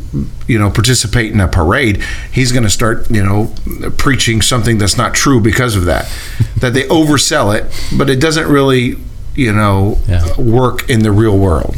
you 0.47 0.57
know 0.57 0.69
participate 0.69 1.31
in 1.31 1.39
a 1.39 1.47
parade 1.47 2.01
he's 2.31 2.51
going 2.51 2.63
to 2.63 2.69
start 2.69 3.09
you 3.11 3.23
know 3.23 3.53
preaching 3.97 4.41
something 4.41 4.77
that's 4.77 4.97
not 4.97 5.13
true 5.13 5.39
because 5.39 5.75
of 5.75 5.85
that 5.85 6.11
that 6.57 6.73
they 6.73 6.83
oversell 6.83 7.55
it 7.55 7.65
but 7.95 8.09
it 8.09 8.19
doesn't 8.19 8.47
really 8.47 8.95
you 9.35 9.51
know 9.53 9.97
Yeah. 10.07 10.23
work 10.37 10.89
in 10.89 10.99
the 11.03 11.11
real 11.11 11.37
world 11.37 11.75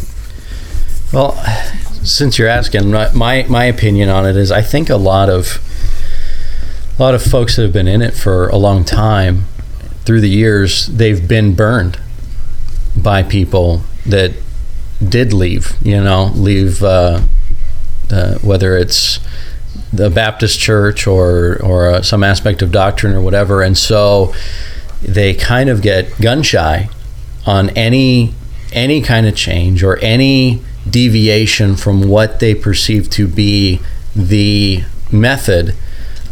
Well, 1.13 1.33
since 2.03 2.37
you're 2.37 2.47
asking, 2.49 2.91
my 2.91 3.11
my 3.13 3.45
my 3.49 3.65
opinion 3.65 4.09
on 4.09 4.25
it 4.25 4.35
is 4.35 4.51
I 4.51 4.61
think 4.61 4.89
a 4.89 4.97
lot 4.97 5.29
of 5.29 5.59
a 6.97 7.03
lot 7.03 7.13
of 7.15 7.21
folks 7.23 7.55
that 7.55 7.61
have 7.63 7.73
been 7.73 7.87
in 7.87 8.01
it 8.01 8.13
for 8.13 8.47
a 8.49 8.57
long 8.57 8.83
time 8.83 9.45
through 10.05 10.21
the 10.21 10.29
years, 10.29 10.87
they've 10.87 11.27
been 11.27 11.53
burned 11.53 11.99
by 12.95 13.21
people 13.23 13.81
that 14.05 14.31
did 15.07 15.31
leave, 15.33 15.75
you 15.81 16.01
know, 16.01 16.31
leave 16.33 16.81
uh, 16.81 17.21
uh, 18.09 18.35
whether 18.39 18.75
it's 18.77 19.19
the 19.93 20.09
Baptist 20.09 20.59
church 20.59 21.05
or 21.07 21.57
or 21.61 21.89
uh, 21.89 22.01
some 22.01 22.23
aspect 22.23 22.61
of 22.61 22.71
doctrine 22.71 23.13
or 23.13 23.21
whatever, 23.21 23.61
and 23.61 23.77
so 23.77 24.33
they 25.01 25.33
kind 25.33 25.69
of 25.69 25.81
get 25.81 26.19
gun 26.19 26.41
shy 26.41 26.89
on 27.47 27.69
any 27.71 28.33
any 28.73 29.01
kind 29.01 29.25
of 29.25 29.35
change 29.35 29.81
or 29.81 29.97
any 29.99 30.61
deviation 30.87 31.75
from 31.75 32.07
what 32.07 32.39
they 32.39 32.53
perceive 32.53 33.09
to 33.09 33.27
be 33.27 33.79
the 34.15 34.83
method 35.11 35.73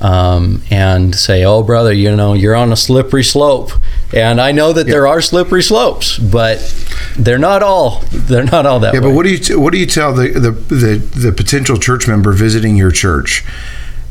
um, 0.01 0.61
and 0.69 1.15
say 1.15 1.43
oh 1.45 1.63
brother 1.63 1.93
you 1.93 2.13
know 2.15 2.33
you're 2.33 2.55
on 2.55 2.71
a 2.71 2.75
slippery 2.75 3.23
slope. 3.23 3.71
And 4.13 4.39
i 4.39 4.51
know 4.51 4.71
that 4.73 4.85
there 4.87 5.07
are 5.07 5.21
slippery 5.21 5.63
slopes 5.63 6.17
but 6.19 6.57
they're 7.17 7.37
not 7.39 7.63
all 7.63 8.01
they're 8.11 8.43
not 8.43 8.65
all 8.65 8.79
that 8.81 8.93
Yeah, 8.93 8.99
way. 8.99 9.07
but 9.07 9.15
what 9.15 9.23
do 9.23 9.29
you 9.31 9.37
t- 9.37 9.55
what 9.55 9.71
do 9.73 9.79
you 9.79 9.85
tell 9.85 10.13
the, 10.13 10.27
the 10.29 10.51
the 10.51 10.95
the 10.97 11.31
potential 11.31 11.77
church 11.77 12.07
member 12.07 12.31
visiting 12.33 12.75
your 12.75 12.91
church, 12.91 13.43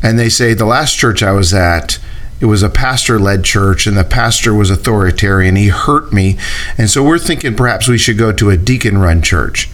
and 0.02 0.18
they 0.18 0.28
say 0.30 0.54
the 0.54 0.64
last 0.66 0.96
church 0.96 1.22
I 1.22 1.32
was 1.32 1.52
at, 1.54 1.98
it 2.40 2.46
was 2.46 2.62
a 2.62 2.68
pastor 2.68 3.18
led 3.18 3.44
church 3.44 3.86
and 3.86 3.96
the 3.96 4.04
pastor 4.04 4.52
was 4.52 4.70
authoritarian. 4.70 5.56
He 5.56 5.68
hurt 5.68 6.12
me. 6.12 6.36
And 6.76 6.90
so 6.90 7.02
we're 7.02 7.18
thinking 7.18 7.54
perhaps 7.54 7.88
we 7.88 7.98
should 7.98 8.18
go 8.18 8.32
to 8.32 8.50
a 8.50 8.56
deacon 8.56 8.98
run 8.98 9.22
church. 9.22 9.70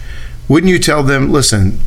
Wouldn't 0.47 0.71
you 0.71 0.79
tell 0.79 1.03
them, 1.03 1.31
listen, 1.31 1.79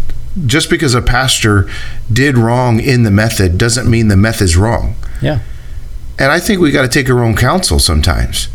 just 0.46 0.68
because 0.68 0.94
a 0.94 1.02
pastor 1.02 1.68
did 2.12 2.36
wrong 2.36 2.80
in 2.80 3.04
the 3.04 3.10
method 3.10 3.56
doesn't 3.56 3.88
mean 3.88 4.08
the 4.08 4.16
method 4.16 4.44
is 4.44 4.56
wrong. 4.56 4.96
Yeah. 5.22 5.40
And 6.18 6.32
I 6.32 6.40
think 6.40 6.60
we 6.60 6.70
got 6.70 6.82
to 6.82 6.88
take 6.88 7.08
our 7.08 7.22
own 7.22 7.36
counsel 7.36 7.78
sometimes. 7.78 8.48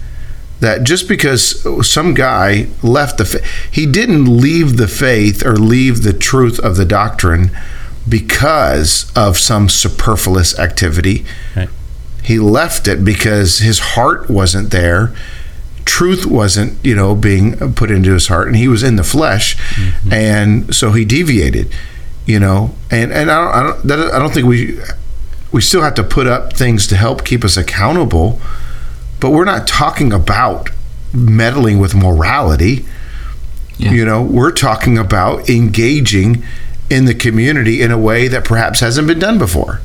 That 0.60 0.84
just 0.84 1.08
because 1.08 1.88
some 1.90 2.14
guy 2.14 2.68
left 2.84 3.18
the, 3.18 3.26
fa- 3.26 3.46
he 3.72 3.86
didn't 3.86 4.26
leave 4.26 4.76
the 4.76 4.90
faith 4.90 5.46
or 5.46 5.56
leave 5.56 6.04
the 6.04 6.12
truth 6.12 6.60
of 6.60 6.76
the 6.76 6.84
doctrine 6.84 7.52
because 8.08 9.10
of 9.16 9.38
some 9.38 9.70
superfluous 9.70 10.58
activity. 10.60 11.26
Right. 11.56 11.70
He 12.24 12.40
left 12.40 12.88
it 12.88 13.04
because 13.04 13.60
his 13.60 13.80
heart 13.80 14.30
wasn't 14.30 14.72
there. 14.72 15.14
Truth 15.86 16.26
wasn't, 16.26 16.84
you 16.86 16.96
know, 16.96 17.16
being 17.16 17.74
put 17.74 17.90
into 17.90 18.14
his 18.14 18.28
heart, 18.28 18.48
and 18.48 18.56
he 18.56 18.68
was 18.68 18.84
in 18.84 18.96
the 18.96 19.04
flesh, 19.04 19.58
mm-hmm. 19.58 20.14
and 20.14 20.76
so 20.76 20.92
he 20.92 21.04
deviated, 21.04 21.74
you 22.26 22.40
know. 22.40 22.76
And 22.92 23.12
and 23.12 23.32
I 23.32 23.44
don't, 23.44 23.54
I 23.54 23.64
don't, 23.64 23.88
that, 23.88 24.14
I 24.14 24.20
don't 24.20 24.34
think 24.34 24.46
we 24.46 24.80
we 25.52 25.62
still 25.62 25.82
have 25.82 25.96
to 25.96 26.04
put 26.04 26.28
up 26.28 26.54
things 26.54 26.86
to 26.88 26.96
help 26.96 27.26
keep 27.26 27.44
us 27.44 27.58
accountable, 27.58 28.40
but 29.20 29.32
we're 29.32 29.46
not 29.46 29.68
talking 29.68 30.14
about 30.14 30.70
meddling 31.14 31.80
with 31.80 31.96
morality. 31.96 32.86
Yeah. 33.78 33.92
You 33.92 34.06
know, 34.06 34.22
we're 34.22 34.52
talking 34.52 34.98
about 34.98 35.50
engaging 35.50 36.44
in 36.90 37.06
the 37.06 37.16
community 37.16 37.82
in 37.82 37.92
a 37.92 37.98
way 37.98 38.28
that 38.28 38.44
perhaps 38.44 38.82
hasn't 38.82 39.08
been 39.08 39.20
done 39.20 39.38
before. 39.38 39.82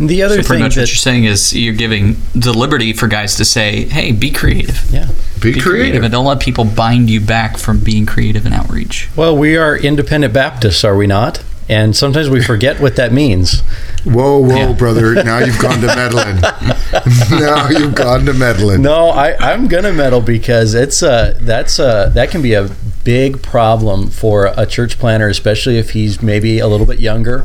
The 0.00 0.22
other 0.22 0.36
So 0.42 0.46
pretty 0.46 0.48
thing 0.48 0.62
much 0.62 0.76
what 0.76 0.82
that 0.82 0.88
you're 0.88 0.96
saying 0.96 1.24
is 1.24 1.52
you're 1.54 1.74
giving 1.74 2.16
the 2.34 2.52
liberty 2.52 2.92
for 2.92 3.08
guys 3.08 3.34
to 3.36 3.44
say, 3.44 3.84
"Hey, 3.86 4.12
be 4.12 4.30
creative, 4.30 4.84
yeah. 4.92 5.08
Be, 5.40 5.58
creative. 5.60 6.02
and 6.04 6.12
don't 6.12 6.24
let 6.24 6.38
people 6.40 6.64
bind 6.64 7.10
you 7.10 7.20
back 7.20 7.58
from 7.58 7.80
being 7.80 8.06
creative 8.06 8.46
in 8.46 8.52
outreach." 8.52 9.08
Well, 9.16 9.36
we 9.36 9.56
are 9.56 9.76
independent 9.76 10.32
Baptists, 10.32 10.84
are 10.84 10.96
we 10.96 11.06
not? 11.08 11.42
And 11.68 11.94
sometimes 11.94 12.30
we 12.30 12.42
forget 12.42 12.80
what 12.80 12.96
that 12.96 13.12
means. 13.12 13.60
Whoa, 14.04 14.38
whoa, 14.38 14.56
Yeah. 14.56 14.72
brother! 14.72 15.14
Now 15.24 15.40
you've 15.40 15.58
gone 15.58 15.80
to 15.80 15.86
meddling. 15.88 16.40
now 17.30 17.68
you've 17.68 17.94
gone 17.94 18.24
to 18.26 18.32
meddling. 18.32 18.80
No, 18.80 19.08
I, 19.10 19.36
I'm 19.38 19.66
gonna 19.68 19.92
meddle 19.92 20.20
because 20.20 20.74
it's 20.74 21.02
a 21.02 21.36
that's 21.40 21.78
a 21.78 22.10
that 22.14 22.30
can 22.30 22.40
be 22.40 22.54
a 22.54 22.70
big 23.04 23.42
problem 23.42 24.08
for 24.10 24.52
a 24.56 24.64
church 24.64 24.98
planner, 24.98 25.28
especially 25.28 25.76
if 25.76 25.90
he's 25.90 26.22
maybe 26.22 26.58
a 26.60 26.66
little 26.68 26.86
bit 26.86 27.00
younger, 27.00 27.44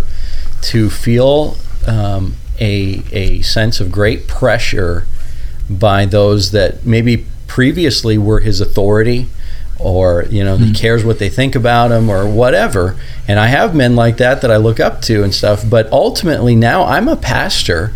to 0.62 0.90
feel 0.90 1.58
um, 1.88 2.36
a 2.64 3.04
a 3.12 3.42
sense 3.42 3.80
of 3.80 3.92
great 3.92 4.28
pressure 4.28 5.06
by 5.70 6.06
those 6.06 6.52
that 6.52 6.86
maybe 6.86 7.26
previously 7.48 8.18
were 8.18 8.40
his 8.40 8.62
authority 8.62 9.28
or 9.80 10.24
you 10.30 10.44
know 10.44 10.58
he 10.58 10.68
hmm. 10.68 10.74
cares 10.74 11.04
what 11.04 11.20
they 11.20 11.30
think 11.30 11.56
about 11.56 11.92
him 11.92 12.10
or 12.10 12.28
whatever. 12.28 12.96
And 13.28 13.40
i 13.40 13.48
have 13.48 13.76
men 13.76 13.96
like 13.96 14.18
that 14.18 14.42
that 14.42 14.52
i 14.52 14.58
look 14.58 14.80
up 14.80 15.02
to 15.04 15.24
and 15.24 15.34
stuff 15.34 15.64
but 15.70 15.92
ultimately 15.92 16.56
now 16.56 16.84
i'm 16.84 17.08
a 17.08 17.16
pastor 17.16 17.92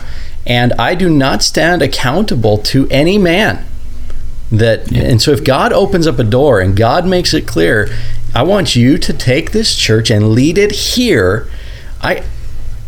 and 0.46 0.74
i 0.74 0.96
do 0.96 1.10
not 1.10 1.44
stand 1.44 1.82
accountable 1.82 2.58
to 2.60 2.88
any 2.90 3.18
man 3.18 3.66
that 4.52 4.90
and 4.94 5.22
so 5.22 5.32
if 5.32 5.44
god 5.44 5.74
opens 5.74 6.08
up 6.08 6.18
a 6.20 6.24
door 6.24 6.62
and 6.62 6.78
god 6.78 7.06
makes 7.06 7.34
it 7.34 7.46
clear 7.46 7.90
i 8.34 8.42
want 8.42 8.74
you 8.74 8.98
to 8.98 9.12
take 9.12 9.52
this 9.52 9.76
church 9.76 10.10
and 10.10 10.30
lead 10.30 10.58
it 10.58 10.72
here 10.72 11.50
i 12.02 12.24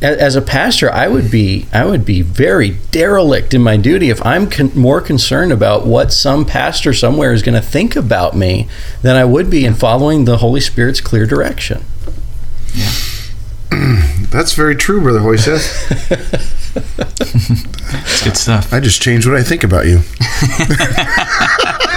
as 0.01 0.35
a 0.35 0.41
pastor 0.41 0.91
i 0.91 1.07
would 1.07 1.29
be 1.29 1.67
i 1.73 1.85
would 1.85 2.05
be 2.05 2.21
very 2.21 2.71
derelict 2.91 3.53
in 3.53 3.61
my 3.61 3.75
duty 3.75 4.09
if 4.09 4.25
i'm 4.25 4.49
con- 4.49 4.71
more 4.73 5.01
concerned 5.01 5.51
about 5.51 5.85
what 5.85 6.13
some 6.13 6.45
pastor 6.45 6.93
somewhere 6.93 7.33
is 7.33 7.41
going 7.41 7.55
to 7.55 7.61
think 7.61 7.95
about 7.95 8.35
me 8.35 8.67
than 9.01 9.15
i 9.15 9.25
would 9.25 9.49
be 9.49 9.65
in 9.65 9.73
following 9.73 10.25
the 10.25 10.37
holy 10.37 10.61
spirit's 10.61 11.01
clear 11.01 11.25
direction 11.25 11.83
That's 14.31 14.53
very 14.53 14.75
true, 14.75 15.01
brother 15.01 15.19
Hoiseth. 15.19 16.55
It's 17.91 18.23
good 18.23 18.37
stuff. 18.37 18.73
I 18.73 18.79
just 18.79 19.01
changed 19.01 19.27
what 19.27 19.35
I 19.35 19.43
think 19.43 19.63
about 19.63 19.87
you. 19.87 20.01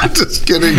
just 0.14 0.46
kidding. 0.46 0.78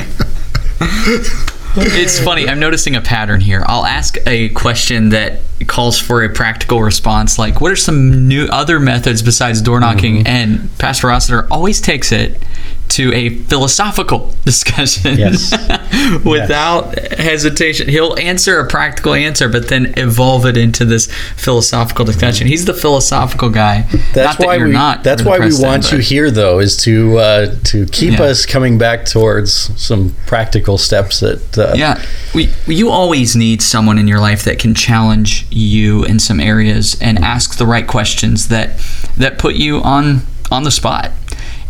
It's 1.76 2.20
funny. 2.20 2.48
I'm 2.48 2.60
noticing 2.60 2.96
a 2.96 3.02
pattern 3.02 3.42
here. 3.42 3.64
I'll 3.68 3.86
ask 3.86 4.18
a 4.28 4.50
question 4.50 5.10
that 5.10 5.40
calls 5.68 5.98
for 6.00 6.24
a 6.24 6.30
practical 6.30 6.82
response, 6.82 7.40
like, 7.40 7.62
"What 7.62 7.72
are 7.72 7.76
some 7.76 8.28
new 8.28 8.46
other 8.48 8.80
methods 8.80 9.22
besides 9.22 9.62
door 9.62 9.80
knocking?" 9.80 10.18
Mm-hmm. 10.18 10.28
And 10.28 10.78
Pastor 10.78 11.08
Rossiter 11.08 11.48
always 11.52 11.82
takes 11.82 12.12
it 12.12 12.42
to 12.96 13.14
a 13.14 13.30
philosophical 13.30 14.34
discussion 14.46 15.18
Yes. 15.18 15.52
without 16.26 16.98
hesitation. 17.18 17.88
He'll 17.90 18.18
answer 18.20 18.60
a 18.60 18.68
practical 18.68 19.14
answer, 19.14 19.50
but 19.50 19.68
then 19.70 19.94
evolve 19.98 20.46
it 20.46 20.58
into 20.58 20.86
this 20.86 21.12
philosophical 21.36 22.06
discussion. 22.06 22.48
He's 22.48 22.66
the 22.66 22.74
philosophical 22.74 23.50
guy. 23.50 23.82
That's 24.14 24.16
not 24.16 24.38
that 24.40 24.48
why 24.48 24.56
you're 24.56 24.68
we. 24.68 24.74
not. 24.74 25.04
that's 25.04 25.24
why 25.24 25.40
we 25.40 25.52
want 25.60 25.92
you 25.92 25.98
but- 25.98 26.06
here, 26.06 26.32
though, 26.32 26.60
is 26.60 26.78
to 26.84 27.18
uh, 27.18 27.56
to 27.66 27.86
keep 27.88 28.14
Yeah. 28.20 28.24
us 28.26 28.46
coming 28.46 28.78
back 28.78 29.06
towards 29.06 29.54
some 29.82 30.16
practical 30.26 30.78
steps 30.78 31.20
that. 31.20 31.58
Uh, 31.58 31.74
Yeah, 31.76 32.04
we, 32.36 32.50
you 32.68 32.90
always 32.90 33.36
need 33.36 33.62
someone 33.62 33.98
in 33.98 34.08
your 34.08 34.20
life 34.20 34.44
that 34.44 34.60
can 34.60 34.74
challenge 34.76 35.46
you 35.50 36.04
in 36.04 36.20
some 36.20 36.40
areas 36.40 36.98
and 37.02 37.18
ask 37.20 37.58
the 37.58 37.66
right 37.66 37.88
questions 37.88 38.48
that 38.50 38.78
that 39.18 39.38
put 39.38 39.56
you 39.56 39.78
on 39.82 40.22
on 40.52 40.64
the 40.64 40.72
spot. 40.72 41.12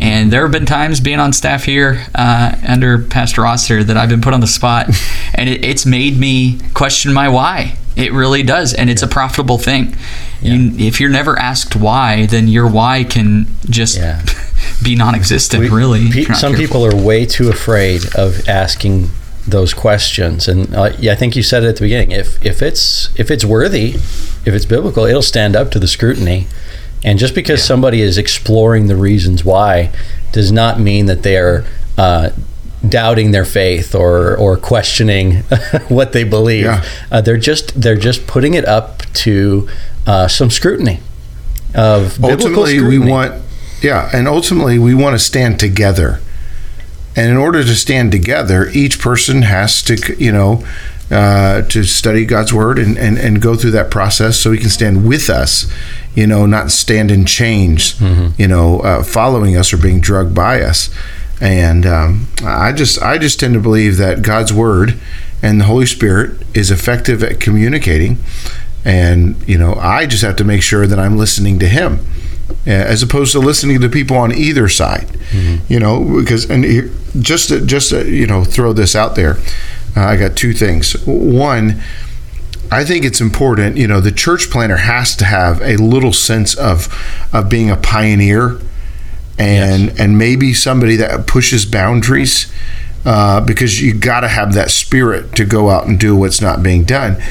And 0.04 0.32
there 0.32 0.42
have 0.42 0.52
been 0.52 0.66
times 0.66 1.00
being 1.00 1.20
on 1.20 1.32
staff 1.34 1.64
here 1.64 2.06
uh, 2.14 2.56
under 2.68 3.00
Pastor 3.00 3.42
Rossiter 3.44 3.84
that 3.86 3.96
I've 3.98 4.10
been 4.10 4.22
put 4.22 4.34
on 4.34 4.42
the 4.42 4.48
spot, 4.48 4.88
and 5.34 5.50
it, 5.50 5.64
it's 5.64 5.86
made 5.86 6.18
me 6.18 6.60
question 6.74 7.14
my 7.14 7.30
why. 7.30 7.78
It 7.96 8.12
really 8.12 8.44
does, 8.44 8.74
and 8.74 8.90
it's 8.90 9.02
a 9.04 9.08
profitable 9.08 9.58
thing. 9.60 9.96
You, 10.42 10.72
if 10.78 11.00
you're 11.00 11.10
never 11.12 11.38
asked 11.40 11.76
why, 11.76 12.26
then 12.26 12.48
your 12.50 12.68
why 12.68 13.04
can 13.06 13.48
just 13.70 13.96
Yeah. 13.98 14.22
be 14.84 14.96
non-existent. 14.96 15.62
We- 15.62 15.70
really, 15.70 16.10
pe- 16.12 16.24
some 16.26 16.54
careful. 16.54 16.56
people 16.58 16.86
are 16.86 16.96
way 16.96 17.26
too 17.26 17.50
afraid 17.50 18.02
of 18.16 18.48
asking 18.50 19.10
those 19.48 19.74
questions, 19.74 20.48
and 20.50 20.74
uh, 20.76 20.92
yeah, 21.00 21.14
I 21.14 21.16
think 21.16 21.36
you 21.38 21.44
said 21.44 21.64
it 21.64 21.68
at 21.68 21.76
the 21.76 21.82
beginning. 21.82 22.12
If 22.12 22.44
if 22.46 22.62
it's 22.62 23.10
if 23.18 23.30
it's 23.32 23.46
worthy, 23.46 23.92
if 24.46 24.48
it's 24.48 24.66
biblical, 24.66 25.06
it'll 25.06 25.22
stand 25.22 25.56
up 25.56 25.70
to 25.72 25.80
the 25.80 25.88
scrutiny. 25.88 26.48
And 27.04 27.20
just 27.20 27.36
because 27.36 27.64
somebody 27.64 28.02
is 28.02 28.18
exploring 28.18 28.88
the 28.88 28.96
reasons 28.96 29.44
why, 29.44 29.92
does 30.32 30.52
not 30.52 30.80
mean 30.80 31.06
that 31.08 31.24
they 31.24 31.38
are 31.38 31.66
uh, 31.98 32.30
doubting 32.88 33.32
their 33.32 33.46
faith 33.46 33.94
or 33.96 34.36
or 34.38 34.58
questioning 34.58 35.36
what 35.88 36.14
they 36.14 36.24
believe. 36.24 36.66
Yeah. 36.66 36.84
Uh, 37.12 37.22
they're 37.22 37.38
just 37.38 37.80
they're 37.80 37.96
just 37.98 38.28
putting 38.28 38.54
it 38.54 38.66
up 38.66 39.04
to 39.14 39.70
uh, 40.06 40.28
some 40.28 40.50
scrutiny 40.50 41.00
of 41.76 42.16
biblical 42.22 42.32
ultimately 42.32 42.74
we 42.74 42.80
scrutiny. 42.80 43.12
want 43.12 43.44
yeah 43.82 44.10
and 44.14 44.28
ultimately 44.28 44.78
we 44.78 44.94
want 44.94 45.16
to 45.16 45.20
stand 45.20 45.60
together 45.60 46.20
and 47.16 47.32
in 47.32 47.38
order 47.38 47.64
to 47.64 47.76
stand 47.76 48.12
together 48.12 48.70
each 48.74 49.00
person 49.00 49.44
has 49.44 49.82
to 49.82 50.16
you 50.22 50.32
know 50.32 50.64
uh, 51.14 51.62
to 51.70 51.84
study 51.84 52.26
god's 52.26 52.52
word 52.54 52.80
and, 52.80 52.98
and, 52.98 53.18
and 53.18 53.42
go 53.42 53.56
through 53.56 53.72
that 53.72 53.92
process 53.92 54.40
so 54.40 54.52
he 54.52 54.58
can 54.58 54.70
stand 54.70 55.08
with 55.08 55.30
us 55.30 55.72
you 56.16 56.26
know 56.28 56.46
not 56.46 56.72
stand 56.72 57.12
in 57.12 57.26
chains 57.26 58.00
you 58.38 58.48
know 58.48 58.80
uh, 58.80 59.04
following 59.04 59.56
us 59.56 59.72
or 59.74 59.78
being 59.78 60.00
drugged 60.00 60.34
by 60.36 60.62
us. 60.62 60.90
And 61.42 61.86
um, 61.86 62.28
i 62.46 62.72
just 62.72 63.02
i 63.02 63.18
just 63.18 63.40
tend 63.40 63.54
to 63.54 63.60
believe 63.60 63.98
that 63.98 64.22
god's 64.22 64.54
word 64.54 65.00
and 65.42 65.60
the 65.60 65.66
holy 65.66 65.86
spirit 65.86 66.42
is 66.56 66.72
effective 66.72 67.22
at 67.24 67.40
communicating. 67.40 68.18
And 68.86 69.36
you 69.48 69.58
know 69.58 69.76
i 69.76 70.06
just 70.06 70.24
have 70.24 70.36
to 70.38 70.44
make 70.44 70.62
sure 70.62 70.88
that 70.88 71.00
i'm 71.00 71.18
listening 71.18 71.60
to 71.60 71.68
him 71.68 72.00
as 72.66 73.02
opposed 73.04 73.32
to 73.34 73.40
listening 73.40 73.82
to 73.82 73.90
people 73.90 74.16
on 74.18 74.32
either 74.32 74.70
side. 74.70 75.08
You 75.68 75.80
know 75.80 76.20
because 76.22 76.50
and 76.50 76.64
just 77.22 77.50
to, 77.50 77.66
just 77.66 77.90
to, 77.90 78.10
you 78.10 78.28
know 78.28 78.44
throw 78.44 78.72
this 78.74 78.96
out 78.96 79.16
there 79.16 79.38
uh, 79.96 80.02
i 80.02 80.18
got 80.18 80.36
two 80.36 80.54
things 80.54 80.96
one 81.06 81.82
I 82.72 82.84
think 82.84 83.06
it's 83.06 83.22
important, 83.22 83.78
you 83.78 83.88
know, 83.88 84.00
the 84.00 84.12
church 84.12 84.50
planner 84.50 84.78
has 84.78 85.16
to 85.18 85.26
have 85.26 85.62
a 85.62 85.78
little 85.78 86.12
sense 86.12 86.56
of 86.56 86.88
of 87.32 87.48
being 87.48 87.70
a 87.70 87.78
pioneer 87.78 88.60
and 89.38 90.00
and 90.00 90.18
maybe 90.18 90.54
somebody 90.54 90.96
that 90.96 91.28
pushes 91.28 91.66
boundaries 91.66 92.52
uh, 93.06 93.42
because 93.42 93.82
you 93.82 93.94
got 93.94 94.22
to 94.22 94.28
have 94.28 94.54
that 94.54 94.72
spirit 94.72 95.36
to 95.36 95.46
go 95.46 95.70
out 95.70 95.88
and 95.88 96.00
do 96.00 96.16
what's 96.16 96.42
not 96.42 96.64
being 96.64 96.84
done. 96.84 97.22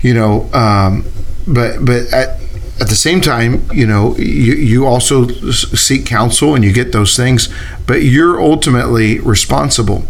You 0.00 0.14
know, 0.14 0.52
um, 0.52 1.04
but 1.46 1.84
but 1.84 2.12
at, 2.12 2.40
at 2.80 2.88
the 2.88 2.96
same 2.96 3.20
time, 3.20 3.62
you 3.72 3.86
know, 3.86 4.16
you, 4.16 4.54
you 4.54 4.86
also 4.86 5.28
seek 5.28 6.06
counsel 6.06 6.54
and 6.54 6.64
you 6.64 6.72
get 6.72 6.92
those 6.92 7.16
things, 7.16 7.52
but 7.86 8.02
you're 8.02 8.40
ultimately 8.40 9.18
responsible. 9.20 10.04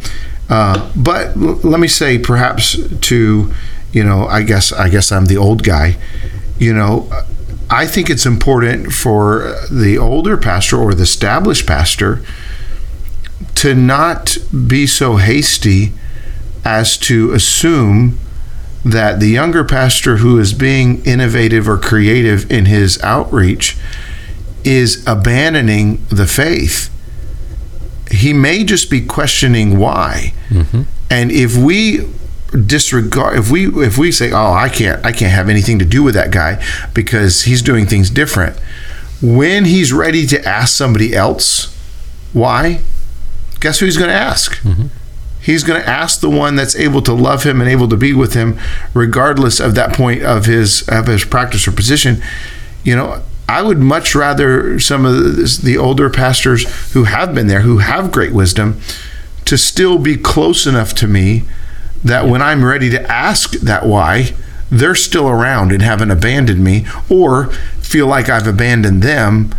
Uh, 0.49 0.91
but 0.97 1.37
l- 1.37 1.61
let 1.63 1.81
me 1.81 1.89
say, 1.89 2.19
perhaps 2.19 2.79
to, 3.01 3.53
you 3.93 4.05
know, 4.05 4.27
I 4.27 4.43
guess 4.43 4.73
I 4.73 4.89
guess 4.89 5.13
I'm 5.13 5.27
the 5.27 5.37
old 5.37 5.63
guy. 5.63 5.97
You 6.59 6.75
know, 6.75 7.11
I 7.71 7.87
think 7.87 8.09
it's 8.11 8.27
important 8.27 8.93
for 8.93 9.55
the 9.71 9.99
older 9.99 10.37
pastor 10.37 10.77
or 10.77 10.95
the 10.95 11.03
established 11.03 11.67
pastor 11.67 12.23
to 13.57 13.75
not 13.75 14.39
be 14.67 14.87
so 14.87 15.17
hasty 15.17 15.93
as 16.65 16.97
to 16.99 17.33
assume 17.33 18.19
that 18.85 19.21
the 19.21 19.29
younger 19.29 19.65
pastor 19.65 20.19
who 20.19 20.39
is 20.39 20.55
being 20.55 21.05
innovative 21.05 21.69
or 21.69 21.77
creative 21.77 22.51
in 22.51 22.67
his 22.67 23.01
outreach 23.03 23.77
is 24.65 25.07
abandoning 25.07 26.05
the 26.09 26.27
faith. 26.27 26.91
He 28.11 28.33
may 28.33 28.65
just 28.65 28.91
be 28.91 29.05
questioning 29.05 29.79
why. 29.79 30.33
Mm-hmm. 30.49 30.83
And 31.11 31.31
if 31.31 31.57
we 31.57 32.09
disregard 32.51 33.39
if 33.39 33.51
we 33.51 33.67
if 33.85 33.99
we 33.99 34.11
say 34.11 34.33
oh 34.33 34.53
I 34.53 34.69
can't 34.69 35.05
I 35.05 35.13
can't 35.13 35.33
have 35.33 35.49
anything 35.49 35.79
to 35.81 35.85
do 35.85 36.03
with 36.03 36.15
that 36.15 36.31
guy 36.31 36.65
because 36.95 37.43
he's 37.43 37.61
doing 37.61 37.87
things 37.87 38.09
different 38.09 38.59
when 39.21 39.67
he's 39.67 39.93
ready 39.93 40.27
to 40.29 40.43
ask 40.47 40.75
somebody 40.75 41.15
else 41.15 41.75
why 42.33 42.81
guess 43.61 43.81
who 43.81 43.87
he's 43.87 43.99
going 43.99 44.09
to 44.09 44.17
ask 44.17 44.57
mm-hmm. 44.63 44.87
he's 45.43 45.63
going 45.63 45.81
to 45.81 45.87
ask 45.87 46.21
the 46.21 46.31
one 46.31 46.57
that's 46.57 46.77
able 46.77 47.03
to 47.03 47.13
love 47.13 47.43
him 47.43 47.61
and 47.61 47.69
able 47.69 47.89
to 47.89 47.97
be 47.97 48.15
with 48.15 48.33
him 48.33 48.59
regardless 48.95 49.61
of 49.61 49.75
that 49.75 49.93
point 49.93 50.23
of 50.23 50.47
his 50.47 50.89
of 50.89 51.07
his 51.07 51.25
practice 51.25 51.69
or 51.69 51.73
position. 51.73 52.23
You 52.83 52.97
know 52.97 53.23
I 53.49 53.63
would 53.63 53.79
much 53.79 54.15
rather 54.15 54.79
some 54.79 55.07
of 55.07 55.15
the, 55.63 55.79
older 55.79 56.11
pastors 56.11 56.93
who 56.93 57.05
have 57.05 57.35
been 57.35 57.47
there 57.47 57.61
who 57.63 57.79
have 57.79 58.13
great 58.13 58.33
wisdom 58.33 58.81
to 59.47 59.57
still 59.57 59.99
be 59.99 60.17
close 60.17 60.67
enough 60.67 60.95
to 60.97 61.07
me 61.07 61.45
that 62.05 62.27
when 62.27 62.43
I'm 62.43 62.65
ready 62.65 62.91
to 62.91 63.11
ask 63.11 63.53
that 63.53 63.87
why, 63.87 64.35
they're 64.71 64.95
still 64.95 65.29
around 65.29 65.73
and 65.73 65.81
haven't 65.81 66.11
abandoned 66.11 66.63
me 66.63 66.87
or 67.09 67.47
feel 67.81 68.07
like 68.07 68.29
I've 68.29 68.47
abandoned 68.47 69.03
them 69.03 69.55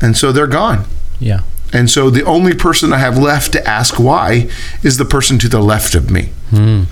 and 0.00 0.16
so 0.16 0.32
they're 0.32 0.46
gone. 0.46 0.86
Yeah. 1.20 1.42
And 1.72 1.90
so 1.90 2.08
the 2.08 2.24
only 2.24 2.54
person 2.54 2.92
I 2.92 2.98
have 2.98 3.18
left 3.18 3.52
to 3.52 3.66
ask 3.68 3.98
why 3.98 4.48
is 4.82 4.96
the 4.96 5.04
person 5.04 5.38
to 5.40 5.48
the 5.48 5.60
left 5.60 5.94
of 5.94 6.10
me. 6.10 6.30
Hmm. 6.50 6.84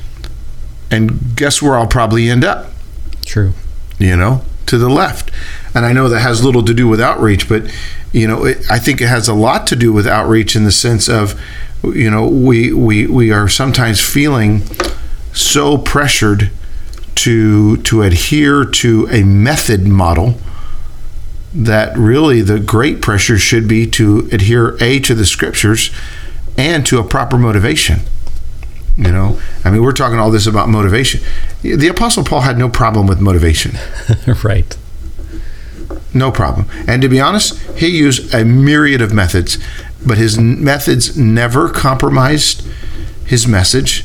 And 0.90 1.36
guess 1.36 1.62
where 1.62 1.76
I'll 1.76 1.86
probably 1.86 2.28
end 2.28 2.44
up? 2.44 2.70
True. 3.24 3.54
you 3.98 4.16
know, 4.16 4.42
to 4.66 4.78
the 4.78 4.88
left. 4.88 5.30
And 5.74 5.84
I 5.84 5.92
know 5.92 6.08
that 6.08 6.20
has 6.20 6.44
little 6.44 6.64
to 6.64 6.74
do 6.74 6.88
with 6.88 7.00
outreach, 7.00 7.48
but 7.48 7.70
you 8.12 8.28
know, 8.28 8.44
it, 8.44 8.70
I 8.70 8.78
think 8.78 9.00
it 9.00 9.08
has 9.08 9.28
a 9.28 9.34
lot 9.34 9.66
to 9.68 9.76
do 9.76 9.92
with 9.92 10.06
outreach 10.06 10.54
in 10.54 10.64
the 10.64 10.72
sense 10.72 11.08
of, 11.08 11.40
you 11.82 12.10
know, 12.10 12.26
we 12.26 12.72
we 12.72 13.06
we 13.06 13.30
are 13.30 13.48
sometimes 13.48 14.00
feeling 14.00 14.62
so 15.32 15.76
pressured 15.78 16.50
to 17.16 17.76
to 17.78 18.02
adhere 18.02 18.64
to 18.64 19.08
a 19.10 19.24
method 19.24 19.86
model 19.86 20.34
that 21.52 21.96
really 21.96 22.40
the 22.40 22.58
great 22.58 23.00
pressure 23.00 23.38
should 23.38 23.68
be 23.68 23.86
to 23.86 24.28
adhere 24.32 24.76
a 24.80 24.98
to 25.00 25.14
the 25.14 25.26
scriptures 25.26 25.90
and 26.56 26.84
to 26.86 26.98
a 26.98 27.04
proper 27.04 27.38
motivation. 27.38 28.00
You 28.96 29.10
know, 29.10 29.40
I 29.64 29.70
mean, 29.70 29.82
we're 29.82 29.92
talking 29.92 30.18
all 30.20 30.30
this 30.30 30.46
about 30.46 30.68
motivation. 30.68 31.20
The 31.62 31.88
Apostle 31.88 32.22
Paul 32.22 32.42
had 32.42 32.56
no 32.56 32.68
problem 32.68 33.08
with 33.08 33.20
motivation. 33.20 33.76
right. 34.44 34.76
No 36.12 36.30
problem. 36.30 36.66
And 36.86 37.02
to 37.02 37.08
be 37.08 37.20
honest, 37.20 37.58
he 37.76 37.88
used 37.88 38.32
a 38.32 38.44
myriad 38.44 39.02
of 39.02 39.12
methods, 39.12 39.58
but 40.06 40.16
his 40.16 40.38
methods 40.38 41.16
never 41.18 41.68
compromised 41.68 42.64
his 43.26 43.48
message. 43.48 44.04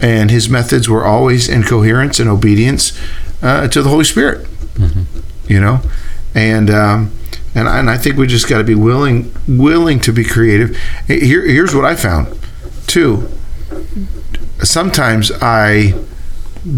And 0.00 0.28
his 0.28 0.48
methods 0.48 0.88
were 0.88 1.04
always 1.04 1.48
in 1.48 1.62
coherence 1.62 2.18
and 2.18 2.28
obedience 2.28 2.98
uh, 3.42 3.68
to 3.68 3.80
the 3.80 3.90
Holy 3.90 4.04
Spirit. 4.04 4.46
You 5.46 5.60
know, 5.60 5.80
and 6.34 6.68
um, 6.68 7.12
and 7.54 7.68
I, 7.68 7.78
and 7.78 7.88
I 7.88 7.96
think 7.96 8.16
we 8.16 8.26
just 8.26 8.48
got 8.48 8.58
to 8.58 8.64
be 8.64 8.74
willing 8.74 9.32
willing 9.46 10.00
to 10.00 10.12
be 10.12 10.24
creative. 10.24 10.76
Here, 11.06 11.46
here's 11.46 11.74
what 11.74 11.84
I 11.84 11.94
found, 11.94 12.36
too. 12.86 13.28
Sometimes 14.62 15.30
I 15.40 15.94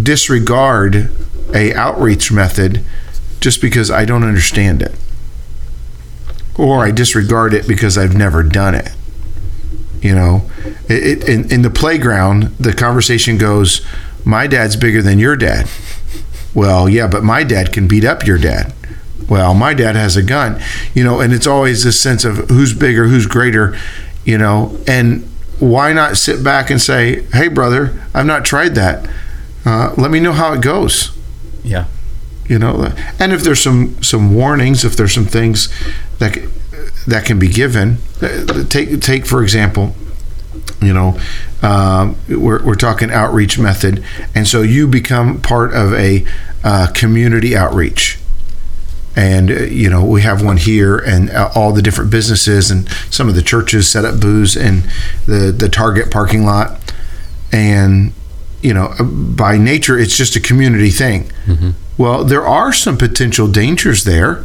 disregard 0.02 1.10
a 1.54 1.72
outreach 1.74 2.32
method 2.32 2.84
just 3.40 3.60
because 3.60 3.90
I 3.90 4.04
don't 4.04 4.24
understand 4.24 4.82
it. 4.82 4.94
Or 6.58 6.84
I 6.84 6.90
disregard 6.90 7.52
it 7.54 7.68
because 7.68 7.98
I've 7.98 8.16
never 8.16 8.42
done 8.42 8.74
it. 8.74 8.90
You 10.00 10.14
know, 10.14 10.50
it, 10.88 11.22
it, 11.22 11.28
in, 11.28 11.52
in 11.52 11.62
the 11.62 11.70
playground, 11.70 12.44
the 12.58 12.72
conversation 12.72 13.38
goes, 13.38 13.84
My 14.24 14.46
dad's 14.46 14.76
bigger 14.76 15.02
than 15.02 15.18
your 15.18 15.36
dad. 15.36 15.68
Well, 16.54 16.88
yeah, 16.88 17.06
but 17.06 17.22
my 17.22 17.44
dad 17.44 17.72
can 17.72 17.86
beat 17.86 18.04
up 18.04 18.26
your 18.26 18.38
dad. 18.38 18.72
Well, 19.28 19.54
my 19.54 19.74
dad 19.74 19.96
has 19.96 20.16
a 20.16 20.22
gun. 20.22 20.60
You 20.94 21.04
know, 21.04 21.20
and 21.20 21.32
it's 21.32 21.46
always 21.46 21.84
this 21.84 22.00
sense 22.00 22.24
of 22.24 22.48
who's 22.48 22.72
bigger, 22.72 23.08
who's 23.08 23.26
greater, 23.26 23.76
you 24.24 24.38
know, 24.38 24.78
and 24.86 25.28
why 25.58 25.92
not 25.92 26.16
sit 26.16 26.42
back 26.44 26.70
and 26.70 26.80
say, 26.80 27.22
Hey, 27.32 27.48
brother, 27.48 27.98
I've 28.14 28.26
not 28.26 28.44
tried 28.44 28.74
that. 28.74 29.08
Uh, 29.64 29.92
let 29.96 30.10
me 30.10 30.20
know 30.20 30.32
how 30.32 30.52
it 30.52 30.60
goes 30.62 31.10
Yeah. 31.64 31.86
you 32.46 32.58
know 32.58 32.92
and 33.18 33.32
if 33.32 33.42
there's 33.42 33.60
some 33.60 34.00
some 34.02 34.32
warnings 34.34 34.84
if 34.84 34.94
there's 34.96 35.12
some 35.12 35.24
things 35.26 35.68
that 36.20 36.38
that 37.08 37.24
can 37.24 37.38
be 37.40 37.48
given 37.48 37.98
uh, 38.22 38.62
take 38.68 39.00
take 39.00 39.26
for 39.26 39.42
example 39.42 39.96
you 40.80 40.92
know 40.92 41.18
um, 41.62 42.14
we're, 42.28 42.62
we're 42.64 42.76
talking 42.76 43.10
outreach 43.10 43.58
method 43.58 44.04
and 44.36 44.46
so 44.46 44.62
you 44.62 44.86
become 44.86 45.40
part 45.40 45.74
of 45.74 45.92
a 45.94 46.24
uh, 46.62 46.86
community 46.94 47.56
outreach 47.56 48.18
and 49.16 49.50
uh, 49.50 49.54
you 49.64 49.88
know 49.88 50.04
we 50.04 50.22
have 50.22 50.44
one 50.44 50.58
here 50.58 50.98
and 50.98 51.30
uh, 51.30 51.50
all 51.54 51.72
the 51.72 51.82
different 51.82 52.10
businesses 52.10 52.70
and 52.70 52.88
some 53.10 53.28
of 53.28 53.34
the 53.34 53.42
churches 53.42 53.88
set 53.88 54.04
up 54.04 54.20
booths 54.20 54.54
in 54.54 54.82
the 55.26 55.50
the 55.56 55.68
target 55.68 56.10
parking 56.10 56.44
lot. 56.44 56.92
And 57.50 58.12
you 58.62 58.74
know 58.74 58.94
by 59.00 59.56
nature 59.56 59.98
it's 59.98 60.16
just 60.16 60.36
a 60.36 60.40
community 60.40 60.90
thing. 60.90 61.30
Well 61.96 62.24
there 62.24 62.46
are 62.46 62.72
some 62.72 62.98
potential 62.98 63.48
dangers 63.48 64.04
there. 64.04 64.44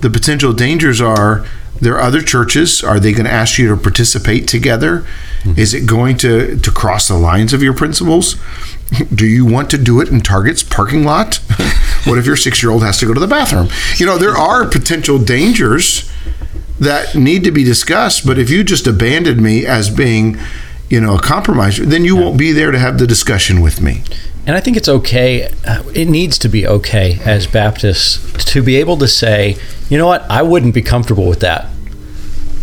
The 0.00 0.10
potential 0.10 0.52
dangers 0.52 1.00
are 1.00 1.46
there 1.80 1.94
are 1.94 2.00
other 2.00 2.20
churches. 2.22 2.82
Are 2.82 2.98
they 3.00 3.12
going 3.12 3.24
to 3.24 3.32
ask 3.32 3.58
you 3.58 3.68
to 3.68 3.76
participate 3.76 4.48
together? 4.48 5.06
Is 5.56 5.72
it 5.72 5.86
going 5.86 6.16
to 6.18 6.58
to 6.58 6.70
cross 6.70 7.08
the 7.08 7.16
lines 7.16 7.52
of 7.52 7.62
your 7.62 7.72
principles? 7.72 8.36
Do 9.14 9.24
you 9.26 9.46
want 9.46 9.70
to 9.70 9.78
do 9.78 10.00
it 10.00 10.08
in 10.08 10.20
target's 10.20 10.62
parking 10.62 11.04
lot 11.04 11.40
what 12.04 12.18
if 12.18 12.26
your 12.26 12.36
six 12.36 12.62
year 12.62 12.70
old 12.72 12.82
has 12.82 12.98
to 12.98 13.06
go 13.06 13.14
to 13.14 13.20
the 13.20 13.26
bathroom 13.26 13.68
you 13.96 14.06
know 14.06 14.18
there 14.18 14.36
are 14.36 14.66
potential 14.68 15.18
dangers 15.18 16.10
that 16.80 17.14
need 17.14 17.42
to 17.44 17.50
be 17.50 17.64
discussed 17.64 18.24
but 18.26 18.38
if 18.38 18.48
you 18.50 18.62
just 18.64 18.86
abandon 18.86 19.42
me 19.42 19.66
as 19.66 19.90
being 19.90 20.38
you 20.88 21.00
know 21.00 21.16
a 21.16 21.20
compromiser 21.20 21.84
then 21.84 22.04
you 22.04 22.14
won't 22.16 22.38
be 22.38 22.52
there 22.52 22.70
to 22.70 22.78
have 22.78 22.98
the 22.98 23.06
discussion 23.06 23.60
with 23.60 23.80
me 23.80 24.02
And 24.46 24.56
I 24.56 24.60
think 24.60 24.76
it's 24.78 24.88
okay. 24.88 25.52
uh, 25.66 25.82
It 25.94 26.08
needs 26.08 26.38
to 26.38 26.48
be 26.48 26.66
okay 26.66 27.18
as 27.26 27.46
Baptists 27.46 28.18
to 28.52 28.62
be 28.62 28.76
able 28.80 28.96
to 28.96 29.06
say, 29.06 29.56
you 29.90 29.98
know 29.98 30.06
what, 30.06 30.22
I 30.30 30.40
wouldn't 30.40 30.72
be 30.72 30.80
comfortable 30.80 31.26
with 31.28 31.40
that, 31.40 31.66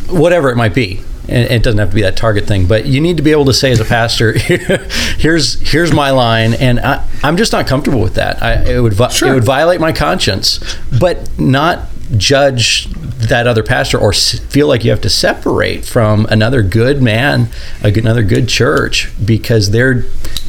whatever 0.10 0.50
it 0.50 0.56
might 0.56 0.74
be. 0.74 1.02
And 1.28 1.50
it 1.52 1.64
doesn't 1.64 1.80
have 1.80 1.90
to 1.90 1.96
be 1.96 2.02
that 2.04 2.16
target 2.18 2.46
thing, 2.46 2.68
but 2.68 2.86
you 2.86 3.02
need 3.02 3.18
to 3.18 3.24
be 3.24 3.32
able 3.32 3.46
to 3.46 3.54
say 3.54 3.72
as 3.72 3.80
a 3.80 3.86
pastor, 3.86 4.34
here's 5.18 5.60
here's 5.72 5.92
my 5.92 6.12
line, 6.12 6.54
and 6.54 6.80
I, 6.80 7.06
I'm 7.24 7.38
just 7.38 7.52
not 7.52 7.68
comfortable 7.68 8.02
with 8.02 8.16
that. 8.16 8.42
I, 8.44 8.76
it 8.76 8.80
would 8.80 8.94
vi- 8.94 9.10
Sure. 9.10 9.32
it 9.32 9.34
would 9.34 9.44
violate 9.44 9.80
my 9.82 9.92
conscience, 9.92 10.60
but 10.98 11.30
not 11.40 11.88
judge 12.18 12.88
that 13.28 13.48
other 13.48 13.64
pastor 13.64 13.98
or 13.98 14.10
s- 14.12 14.38
feel 14.50 14.68
like 14.68 14.84
you 14.84 14.92
have 14.92 15.02
to 15.02 15.10
separate 15.10 15.84
from 15.86 16.26
another 16.28 16.62
good 16.62 17.02
man, 17.02 17.48
another 17.84 18.22
good 18.24 18.48
church 18.48 19.12
because 19.26 19.72
their 19.72 20.04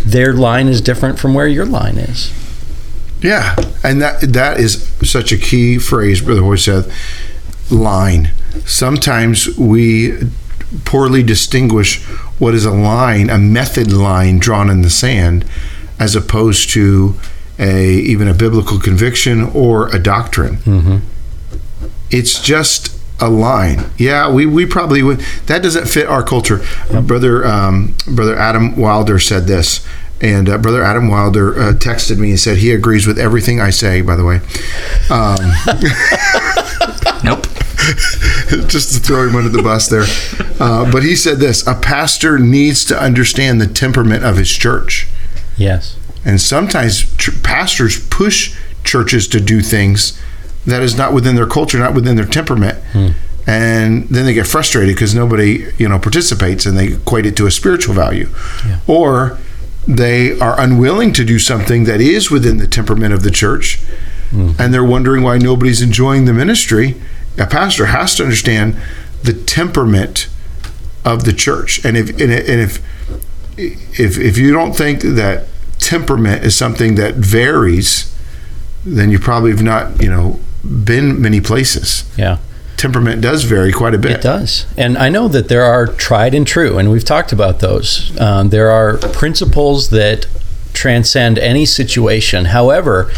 their 0.04 0.32
line 0.34 0.68
is 0.68 0.80
different 0.82 1.18
from 1.18 1.32
where 1.32 1.46
your 1.48 1.64
line 1.64 1.96
is. 1.96 2.30
Yeah, 3.22 3.56
and 3.82 4.02
that 4.02 4.20
that 4.34 4.60
is 4.60 4.86
such 5.02 5.32
a 5.32 5.38
key 5.38 5.78
phrase, 5.78 6.20
Brother 6.20 6.42
Hoiseth. 6.42 6.92
Line. 7.70 8.30
Sometimes 8.64 9.56
we 9.58 10.12
poorly 10.84 11.22
distinguish 11.22 12.02
what 12.38 12.54
is 12.54 12.64
a 12.64 12.70
line, 12.70 13.30
a 13.30 13.38
method 13.38 13.92
line 13.92 14.38
drawn 14.38 14.68
in 14.70 14.82
the 14.82 14.90
sand, 14.90 15.44
as 15.98 16.14
opposed 16.14 16.70
to 16.70 17.14
a 17.58 17.90
even 17.90 18.28
a 18.28 18.34
biblical 18.34 18.78
conviction 18.78 19.42
or 19.42 19.88
a 19.94 19.98
doctrine. 19.98 21.02
It's 22.10 22.40
just 22.40 22.96
a 23.20 23.28
line. 23.30 23.90
Yeah, 23.96 24.30
we, 24.30 24.44
we 24.46 24.66
probably 24.66 25.02
would. 25.02 25.20
That 25.46 25.62
doesn't 25.62 25.88
fit 25.88 26.06
our 26.06 26.22
culture. 26.22 26.60
Brother 27.02 27.46
um, 27.46 27.96
Brother 28.06 28.36
Adam 28.36 28.76
Wilder 28.76 29.18
said 29.18 29.46
this, 29.46 29.86
and 30.20 30.48
uh, 30.48 30.58
Brother 30.58 30.82
Adam 30.82 31.08
Wilder 31.08 31.58
uh, 31.58 31.72
texted 31.72 32.18
me 32.18 32.30
and 32.30 32.38
said 32.38 32.58
he 32.58 32.72
agrees 32.72 33.06
with 33.06 33.18
everything 33.18 33.60
I 33.60 33.70
say. 33.70 34.02
By 34.02 34.16
the 34.16 34.24
way, 34.24 34.40
um. 35.10 35.36
just 38.68 38.94
to 38.94 39.01
throw 39.01 39.29
him 39.29 39.37
under 39.37 39.49
the 39.49 39.62
bus 39.62 39.88
there. 39.88 40.05
Uh, 40.61 40.90
but 40.90 41.03
he 41.03 41.16
said 41.16 41.38
this: 41.38 41.66
a 41.66 41.75
pastor 41.75 42.38
needs 42.38 42.85
to 42.87 43.01
understand 43.01 43.61
the 43.61 43.66
temperament 43.66 44.25
of 44.25 44.37
his 44.37 44.51
church. 44.51 45.07
Yes. 45.57 45.96
And 46.25 46.40
sometimes 46.40 47.14
tr- 47.16 47.31
pastors 47.42 48.07
push 48.09 48.57
churches 48.85 49.29
to 49.29 49.40
do 49.40 49.61
things 49.61 50.20
that 50.66 50.83
is 50.83 50.96
not 50.96 51.12
within 51.12 51.37
their 51.37 51.46
culture, 51.46 51.79
not 51.79 51.94
within 51.94 52.16
their 52.16 52.27
temperament. 52.27 52.79
And 53.49 54.09
then 54.09 54.27
they 54.27 54.35
get 54.35 54.49
frustrated 54.49 54.96
because 54.96 55.14
nobody, 55.14 55.66
you 55.79 55.88
know, 55.88 56.01
participates 56.01 56.66
and 56.66 56.77
they 56.77 56.94
equate 56.94 57.27
it 57.27 57.37
to 57.37 57.46
a 57.46 57.51
spiritual 57.53 57.94
value. 57.94 58.29
Or 58.88 59.38
they 59.87 60.37
are 60.40 60.61
unwilling 60.61 61.12
to 61.12 61.25
do 61.25 61.38
something 61.38 61.85
that 61.85 62.01
is 62.01 62.29
within 62.29 62.57
the 62.57 62.66
temperament 62.66 63.14
of 63.14 63.22
the 63.22 63.31
church 63.31 63.81
and 64.33 64.75
they're 64.75 64.85
wondering 64.85 65.22
why 65.22 65.38
nobody's 65.38 65.81
enjoying 65.83 66.25
the 66.25 66.33
ministry. 66.33 66.96
A 67.38 67.46
pastor 67.46 67.87
has 67.87 68.14
to 68.16 68.22
understand 68.22 68.77
the 69.22 69.33
temperament 69.33 70.29
of 71.05 71.25
the 71.25 71.33
church. 71.33 71.85
And 71.85 71.96
if 71.96 72.11
and 72.11 72.33
if 72.33 72.81
if 73.57 74.18
if 74.18 74.38
you 74.38 74.53
don't 74.53 74.75
think 74.75 75.03
that 75.03 75.46
temperament 75.79 76.44
is 76.44 76.57
something 76.57 76.96
that 76.96 77.14
varies, 77.14 78.14
then 78.85 79.11
you 79.11 79.18
probably 79.18 79.51
have 79.51 79.62
not, 79.62 80.03
you 80.03 80.11
know, 80.11 80.40
been 80.64 81.20
many 81.20 81.40
places. 81.40 82.05
Yeah. 82.16 82.38
Temperament 82.77 83.22
does 83.22 83.44
vary 83.44 83.72
quite 83.72 83.94
a 83.94 83.99
bit. 83.99 84.12
It 84.12 84.22
does. 84.22 84.66
And 84.77 84.99
I 84.99 85.09
know 85.09 85.29
that 85.29 85.49
there 85.49 85.64
are 85.64 85.87
tried 85.87 86.35
and 86.35 86.46
true, 86.46 86.79
and 86.79 86.90
we've 86.90 87.05
talked 87.05 87.33
about 87.33 87.61
those. 87.61 88.18
Um, 88.20 88.51
there 88.51 88.70
are 88.70 88.99
principles 88.99 89.88
that 89.90 90.27
transcend 90.75 91.38
any 91.38 91.64
situation. 91.64 92.46
However, 92.46 93.11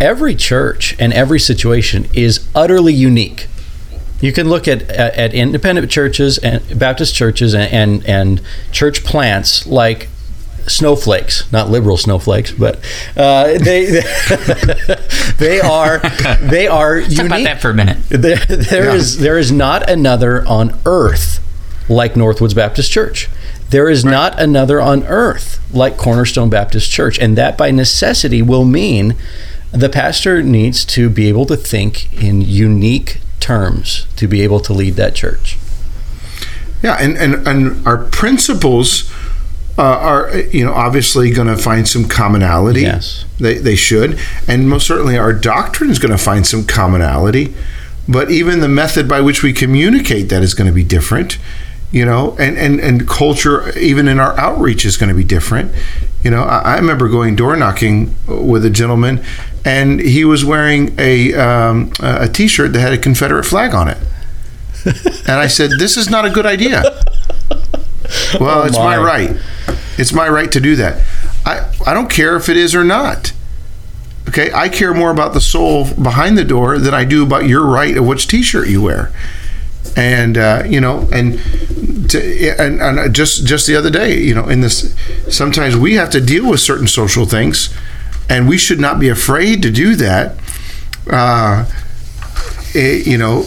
every 0.00 0.34
church 0.34 0.94
and 0.98 1.12
every 1.12 1.40
situation 1.40 2.06
is 2.14 2.46
utterly 2.54 2.92
unique. 2.94 3.46
You 4.20 4.32
can 4.32 4.48
look 4.48 4.66
at, 4.66 4.82
at, 4.82 5.14
at 5.14 5.34
independent 5.34 5.90
churches 5.90 6.38
and 6.38 6.78
Baptist 6.78 7.14
churches 7.14 7.54
and, 7.54 7.72
and, 7.72 8.04
and 8.06 8.40
church 8.72 9.04
plants 9.04 9.66
like 9.66 10.08
snowflakes, 10.66 11.50
not 11.52 11.70
liberal 11.70 11.96
snowflakes, 11.96 12.50
but 12.50 12.76
uh, 13.16 13.56
they 13.58 13.86
they 15.38 15.60
are 15.60 15.98
they 16.40 16.66
are 16.66 17.00
Talk 17.00 17.12
about 17.12 17.22
unique. 17.38 17.44
that 17.44 17.60
for 17.60 17.70
a 17.70 17.74
minute. 17.74 17.98
There, 18.08 18.36
there 18.36 18.84
Yeah. 18.86 18.94
is- 18.94 19.18
there 19.18 19.38
is 19.38 19.50
not 19.52 19.88
another 19.88 20.46
on 20.46 20.78
earth 20.84 21.40
like 21.88 22.14
Northwoods 22.14 22.54
Baptist 22.54 22.90
Church. 22.90 23.28
There 23.70 23.88
is 23.88 24.04
not 24.04 24.38
another 24.40 24.80
on 24.80 25.04
earth 25.04 25.60
like 25.72 25.96
Cornerstone 25.96 26.50
Baptist 26.50 26.90
Church, 26.90 27.18
and 27.18 27.36
that 27.38 27.56
by 27.56 27.70
necessity 27.70 28.42
will 28.42 28.64
mean 28.64 29.14
the 29.72 29.88
pastor 29.88 30.42
needs 30.42 30.84
to 30.86 31.10
be 31.10 31.28
able 31.28 31.46
to 31.46 31.56
think 31.56 32.12
in 32.22 32.40
unique 32.40 33.20
terms 33.40 34.06
to 34.16 34.26
be 34.26 34.42
able 34.42 34.60
to 34.60 34.72
lead 34.72 34.94
that 34.94 35.14
church. 35.14 35.58
Yeah, 36.82 36.96
and 37.00 37.16
and, 37.16 37.46
and 37.46 37.86
our 37.86 37.98
principles 38.04 39.12
uh, 39.78 39.82
are 39.82 40.38
you 40.38 40.64
know 40.64 40.72
obviously 40.72 41.30
going 41.30 41.48
to 41.48 41.56
find 41.56 41.88
some 41.88 42.08
commonality. 42.08 42.82
Yes. 42.82 43.24
they 43.38 43.58
they 43.58 43.76
should, 43.76 44.18
and 44.46 44.68
most 44.68 44.86
certainly 44.86 45.16
our 45.16 45.32
doctrine 45.32 45.90
is 45.90 45.98
going 45.98 46.12
to 46.12 46.22
find 46.22 46.46
some 46.46 46.64
commonality. 46.66 47.54
But 48.08 48.30
even 48.30 48.60
the 48.60 48.68
method 48.68 49.06
by 49.06 49.20
which 49.20 49.42
we 49.42 49.52
communicate 49.52 50.30
that 50.30 50.42
is 50.42 50.54
going 50.54 50.66
to 50.66 50.74
be 50.74 50.84
different. 50.84 51.38
You 51.90 52.04
know, 52.04 52.36
and, 52.38 52.58
and, 52.58 52.80
and 52.80 53.08
culture, 53.08 53.76
even 53.78 54.08
in 54.08 54.20
our 54.20 54.38
outreach, 54.38 54.84
is 54.84 54.98
going 54.98 55.08
to 55.08 55.14
be 55.14 55.24
different. 55.24 55.72
You 56.22 56.30
know, 56.30 56.42
I, 56.42 56.74
I 56.74 56.76
remember 56.76 57.08
going 57.08 57.34
door 57.34 57.56
knocking 57.56 58.14
with 58.26 58.66
a 58.66 58.70
gentleman, 58.70 59.24
and 59.64 60.00
he 60.00 60.24
was 60.24 60.44
wearing 60.44 60.94
a 60.98 61.34
um, 61.34 61.92
a 62.00 62.28
T-shirt 62.28 62.72
that 62.72 62.80
had 62.80 62.92
a 62.92 62.98
Confederate 62.98 63.44
flag 63.44 63.74
on 63.74 63.88
it. 63.88 63.98
And 65.28 65.38
I 65.38 65.46
said, 65.48 65.72
"This 65.78 65.96
is 65.96 66.08
not 66.08 66.24
a 66.24 66.30
good 66.30 66.46
idea." 66.46 66.82
Well, 68.40 68.62
Oh, 68.62 68.66
it's 68.66 68.76
my. 68.76 68.96
my. 68.96 69.04
right. 69.04 69.36
It's 69.98 70.12
my 70.14 70.28
right 70.28 70.50
to 70.52 70.60
do 70.60 70.76
that. 70.76 71.02
I 71.44 71.70
I 71.86 71.92
don't 71.94 72.08
care 72.10 72.36
if 72.36 72.48
it 72.48 72.56
is 72.56 72.74
or 72.74 72.82
not. 72.84 73.32
Okay, 74.28 74.50
I 74.54 74.68
care 74.70 74.94
more 74.94 75.10
about 75.10 75.34
the 75.34 75.40
soul 75.40 75.86
behind 75.94 76.36
the 76.38 76.44
door 76.44 76.78
than 76.78 76.94
I 76.94 77.04
do 77.04 77.22
about 77.22 77.46
your 77.46 77.64
right 77.66 77.96
of 77.96 78.06
which 78.06 78.26
T-shirt 78.26 78.68
you 78.68 78.80
wear. 78.82 79.10
And 79.96 80.38
uh, 80.38 80.62
you 80.66 80.80
know, 80.80 81.06
and 81.12 81.38
to, 82.10 82.18
and, 82.58 82.80
and 82.80 83.14
just 83.14 83.44
just 83.46 83.66
the 83.66 83.76
other 83.76 83.90
day, 83.90 84.16
you 84.18 84.34
know, 84.34 84.48
in 84.48 84.60
this, 84.62 84.94
sometimes 85.28 85.76
we 85.76 85.94
have 85.94 86.08
to 86.10 86.20
deal 86.20 86.48
with 86.48 86.60
certain 86.60 86.86
social 86.86 87.26
things, 87.26 87.68
and 88.28 88.48
we 88.48 88.58
should 88.58 88.80
not 88.80 88.98
be 89.00 89.08
afraid 89.08 89.62
to 89.62 89.70
do 89.70 89.96
that. 89.96 90.36
Uh, 91.10 91.64
eh, 92.74 93.02
you 93.04 93.18
know, 93.18 93.42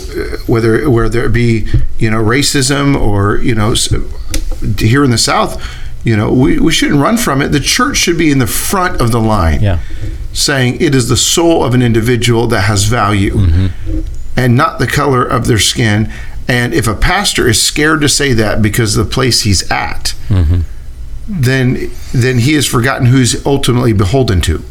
whether 0.47 0.89
whether 0.89 1.23
it 1.25 1.33
be 1.33 1.67
you 1.99 2.09
know 2.09 2.21
racism 2.21 2.99
or 2.99 3.37
you 3.37 3.55
know 3.55 3.73
here 4.77 5.03
in 5.03 5.11
the 5.11 5.17
South, 5.17 5.61
you 6.03 6.15
know, 6.15 6.31
we, 6.31 6.59
we 6.59 6.71
shouldn't 6.71 6.99
run 7.01 7.17
from 7.17 7.41
it. 7.41 7.49
The 7.49 7.59
church 7.59 7.97
should 7.97 8.17
be 8.17 8.31
in 8.31 8.39
the 8.39 8.47
front 8.47 9.01
of 9.01 9.11
the 9.11 9.19
line, 9.19 9.61
Yeah. 9.61 9.79
saying 10.33 10.79
it 10.81 10.93
is 10.95 11.09
the 11.09 11.17
soul 11.17 11.63
of 11.63 11.73
an 11.73 11.81
individual 11.81 12.47
that 12.47 12.61
has 12.61 12.85
value, 12.85 13.49
and 14.35 14.55
not 14.55 14.79
the 14.79 14.87
color 14.87 15.23
of 15.23 15.47
their 15.47 15.59
skin. 15.59 16.11
And 16.47 16.73
if 16.73 16.87
a 16.87 16.95
pastor 16.95 17.47
is 17.47 17.61
scared 17.61 18.01
to 18.01 18.09
say 18.09 18.33
that 18.33 18.61
because 18.61 18.97
of 18.97 19.07
the 19.07 19.13
place 19.13 19.41
he's 19.41 19.69
at, 19.71 20.13
then 21.27 21.91
then 22.13 22.39
he 22.39 22.53
has 22.53 22.65
forgotten 22.67 23.07
who 23.07 23.17
he's 23.17 23.45
ultimately 23.45 23.93
beholden 23.93 24.41
to. 24.41 24.63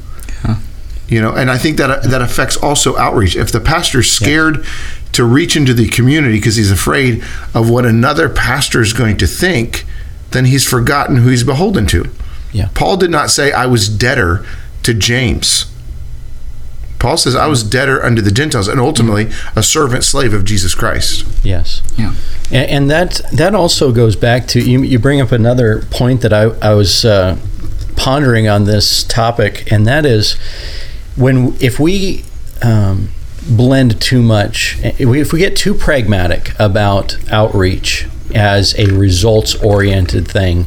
You 1.08 1.20
know, 1.20 1.32
and 1.32 1.50
I 1.50 1.58
think 1.58 1.76
that 1.78 2.04
that 2.04 2.22
affects 2.22 2.56
also 2.56 2.96
outreach. 2.96 3.34
If 3.34 3.50
the 3.50 3.58
pastor's 3.58 4.08
scared 4.08 4.64
to 5.10 5.24
reach 5.24 5.56
into 5.56 5.74
the 5.74 5.88
community 5.88 6.38
because 6.38 6.54
he's 6.54 6.70
afraid 6.70 7.24
of 7.52 7.68
what 7.68 7.84
another 7.84 8.28
pastor 8.28 8.80
is 8.80 8.92
going 8.92 9.16
to 9.16 9.26
think, 9.26 9.84
then 10.30 10.44
he's 10.44 10.64
forgotten 10.64 11.16
who 11.16 11.30
he's 11.30 11.42
beholden 11.42 11.86
to. 11.88 12.08
Yeah. 12.52 12.68
Paul 12.74 12.96
did 12.96 13.10
not 13.10 13.30
say 13.30 13.50
I 13.50 13.66
was 13.66 13.88
debtor 13.88 14.46
to 14.84 14.94
James. 14.94 15.69
Paul 17.00 17.16
says 17.16 17.34
I 17.34 17.46
was 17.46 17.64
debtor 17.64 18.04
unto 18.04 18.22
the 18.22 18.30
Gentiles 18.30 18.68
and 18.68 18.78
ultimately 18.78 19.30
a 19.56 19.62
servant 19.62 20.04
slave 20.04 20.32
of 20.32 20.44
Jesus 20.44 20.74
Christ. 20.74 21.26
Yes. 21.42 21.82
Yeah. 21.96 22.14
And, 22.52 22.70
and 22.70 22.90
that 22.90 23.20
that 23.32 23.54
also 23.54 23.90
goes 23.90 24.14
back 24.14 24.46
to 24.48 24.60
you. 24.60 24.82
You 24.82 24.98
bring 24.98 25.20
up 25.20 25.32
another 25.32 25.82
point 25.90 26.20
that 26.20 26.32
I 26.32 26.42
I 26.60 26.74
was 26.74 27.04
uh, 27.04 27.38
pondering 27.96 28.48
on 28.48 28.64
this 28.64 29.02
topic, 29.02 29.72
and 29.72 29.86
that 29.86 30.04
is 30.04 30.34
when 31.16 31.56
if 31.60 31.80
we 31.80 32.24
um, 32.62 33.08
blend 33.48 34.00
too 34.00 34.22
much, 34.22 34.78
if 34.82 35.08
we 35.08 35.20
if 35.20 35.32
we 35.32 35.38
get 35.38 35.56
too 35.56 35.74
pragmatic 35.74 36.52
about 36.60 37.16
outreach 37.32 38.06
as 38.34 38.78
a 38.78 38.86
results 38.86 39.54
oriented 39.56 40.28
thing. 40.28 40.66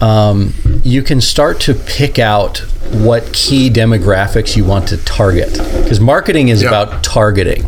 Um, 0.00 0.52
you 0.84 1.02
can 1.02 1.20
start 1.20 1.60
to 1.60 1.74
pick 1.74 2.18
out 2.18 2.58
what 2.92 3.32
key 3.32 3.70
demographics 3.70 4.56
you 4.56 4.64
want 4.64 4.88
to 4.88 4.96
target 4.98 5.52
because 5.82 6.00
marketing 6.00 6.48
is 6.48 6.62
Yeah. 6.62 6.68
about 6.68 7.02
targeting. 7.02 7.64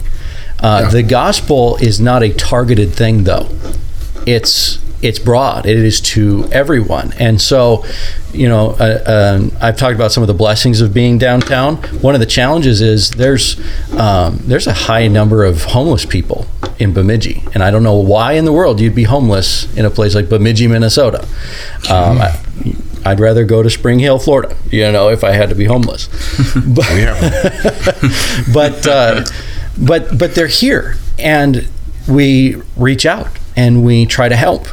Uh, 0.61 0.83
Yeah. 0.85 0.91
The 0.91 1.03
gospel 1.03 1.77
is 1.81 1.99
not 2.01 2.23
a 2.23 2.31
targeted 2.31 2.93
thing, 2.93 3.25
though. 3.25 3.49
It's 4.27 4.79
it's 5.03 5.19
broad. 5.19 5.67
It 5.67 5.77
is 5.77 6.01
to 6.01 6.49
everyone, 6.51 7.13
and 7.19 7.41
so 7.41 7.85
you 8.33 8.49
know 8.49 8.71
uh, 8.79 9.37
um, 9.39 9.53
I've 9.61 9.77
talked 9.77 9.95
about 9.95 10.13
some 10.13 10.23
of 10.23 10.27
the 10.27 10.35
blessings 10.35 10.81
of 10.81 10.93
being 10.93 11.19
downtown. 11.19 11.77
One 12.01 12.15
of 12.15 12.21
the 12.21 12.27
challenges 12.27 12.81
is 12.81 13.11
there's 13.13 13.59
um, 13.93 14.39
there's 14.43 14.67
a 14.67 14.73
high 14.73 15.09
number 15.09 15.45
of 15.45 15.65
homeless 15.65 16.05
people 16.05 16.47
in 16.79 16.93
Bemidji, 16.93 17.45
and 17.55 17.63
I 17.63 17.71
don't 17.71 17.83
know 17.83 17.97
why 17.97 18.33
in 18.33 18.45
the 18.45 18.53
world 18.53 18.81
you'd 18.81 18.95
be 18.95 19.05
homeless 19.05 19.73
in 19.77 19.85
a 19.85 19.91
place 19.91 20.15
like 20.15 20.29
Bemidji, 20.29 20.67
Minnesota. 20.67 21.27
Um, 21.91 22.19
I, 22.19 22.41
I'd 23.05 23.21
rather 23.21 23.45
go 23.45 23.63
to 23.63 23.71
Spring 23.71 24.01
Hill, 24.01 24.19
Florida. 24.19 24.57
You 24.71 24.91
know, 24.91 25.09
if 25.11 25.23
I 25.25 25.33
had 25.33 25.49
to 25.51 25.55
be 25.55 25.65
homeless. 25.65 26.09
but, 26.55 26.87
but 28.53 28.87
uh, 28.87 29.25
but 29.79 30.19
but 30.19 30.35
they're 30.35 30.49
here, 30.49 30.97
and 31.19 31.69
we 32.09 32.57
reach 32.77 33.07
out 33.07 33.29
and 33.57 33.85
we 33.85 34.07
try 34.07 34.29
to 34.29 34.37
help. 34.37 34.69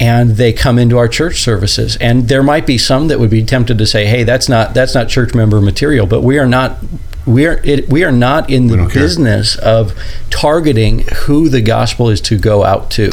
And 0.00 0.30
they 0.30 0.54
come 0.54 0.78
into 0.78 0.96
our 0.96 1.08
church 1.08 1.42
services, 1.42 1.96
and 1.98 2.26
there 2.26 2.42
might 2.42 2.66
be 2.66 2.78
some 2.78 3.08
that 3.08 3.20
would 3.20 3.28
be 3.28 3.44
tempted 3.44 3.76
to 3.76 3.86
say, 3.86 4.06
"Hey, 4.06 4.24
that's 4.24 4.48
not 4.48 4.72
that's 4.72 4.94
not 4.94 5.08
church 5.08 5.34
member 5.34 5.60
material." 5.60 6.06
But 6.06 6.22
we 6.22 6.38
are 6.38 6.46
not 6.46 6.78
we 7.26 7.46
are 7.46 7.60
it, 7.64 7.88
we 7.90 8.02
are 8.02 8.12
not 8.12 8.48
in 8.48 8.68
the 8.68 8.76
don't 8.78 8.90
care. 8.90 9.02
business 9.02 9.56
of 9.56 9.92
targeting 10.30 11.00
who 11.24 11.48
the 11.50 11.60
gospel 11.60 12.08
is 12.08 12.20
to 12.22 12.38
go 12.38 12.64
out 12.64 12.90
to. 12.92 13.10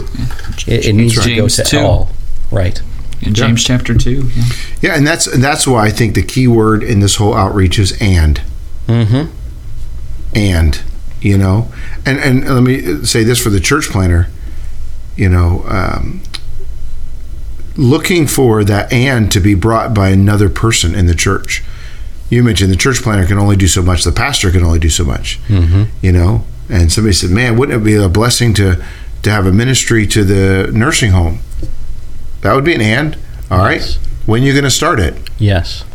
It, 0.65 0.88
it 0.88 0.93
needs 0.93 1.21
to 1.21 1.36
go 1.36 1.47
to 1.47 1.63
2. 1.63 1.80
all. 1.80 2.10
Right. 2.52 2.82
In 3.21 3.34
James 3.34 3.63
chapter 3.63 3.93
2. 3.93 4.30
Yeah. 4.34 4.43
Yeah, 4.82 4.95
and 4.95 5.06
that's 5.06 5.28
and 5.28 5.43
that's 5.43 5.67
why 5.67 5.86
I 5.86 5.89
think 5.89 6.15
the 6.15 6.23
key 6.23 6.47
word 6.47 6.84
in 6.84 7.00
this 7.02 7.15
whole 7.15 7.34
outreach 7.34 7.80
is 7.80 7.97
and. 8.02 8.41
Mm-hmm. 8.88 9.30
and 10.34 10.82
you 11.19 11.38
know 11.38 11.69
and 12.06 12.19
and 12.19 12.47
let 12.47 12.63
me 12.63 13.04
say 13.04 13.26
this 13.26 13.38
for 13.41 13.50
the 13.50 13.60
church 13.60 13.89
planner 13.89 14.30
you 15.17 15.28
know 15.28 15.65
um, 15.67 16.21
looking 17.78 18.26
for 18.28 18.63
that 18.63 18.92
and 18.92 19.32
to 19.32 19.40
be 19.40 19.54
brought 19.54 19.94
by 19.94 20.10
another 20.10 20.50
person 20.50 20.96
in 20.96 21.06
the 21.06 21.16
church 21.16 21.63
you 22.30 22.44
mentioned 22.44 22.72
the 22.72 22.76
church 22.76 23.02
planner 23.04 23.26
can 23.26 23.38
only 23.38 23.56
do 23.56 23.68
so 23.68 23.82
much 23.82 24.04
the 24.04 24.12
pastor 24.12 24.50
can 24.52 24.63
only 24.63 24.80
do 24.80 24.90
so 24.90 25.04
much 25.06 25.40
Mm-hmm. 25.48 25.84
you 26.02 26.12
know 26.12 26.44
and 26.70 26.92
somebody 26.92 27.13
said 27.13 27.30
man 27.30 27.56
wouldn't 27.58 27.80
it 27.82 27.86
be 27.86 27.94
a 27.96 28.10
blessing 28.10 28.54
to 28.56 28.84
to 29.24 29.30
have 29.32 29.46
a 29.46 29.52
ministry 29.54 30.06
to 30.08 30.24
the 30.24 30.72
nursing 30.74 31.12
home 31.12 31.40
that 32.42 32.54
would 32.54 32.66
be 32.66 32.74
an 32.76 32.82
and 32.82 33.18
all 33.52 33.60
right 33.60 33.80
Yes. 33.82 33.96
when 34.26 34.42
are 34.42 34.46
you 34.46 34.54
going 34.54 34.63
to 34.63 34.72
start 34.72 35.00
it 35.00 35.16
Yes. 35.38 35.86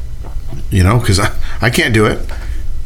you 0.71 0.83
know 0.85 0.99
because 1.01 1.19
I, 1.19 1.35
I 1.61 1.71
can't 1.71 1.93
do 1.95 2.07
it 2.07 2.21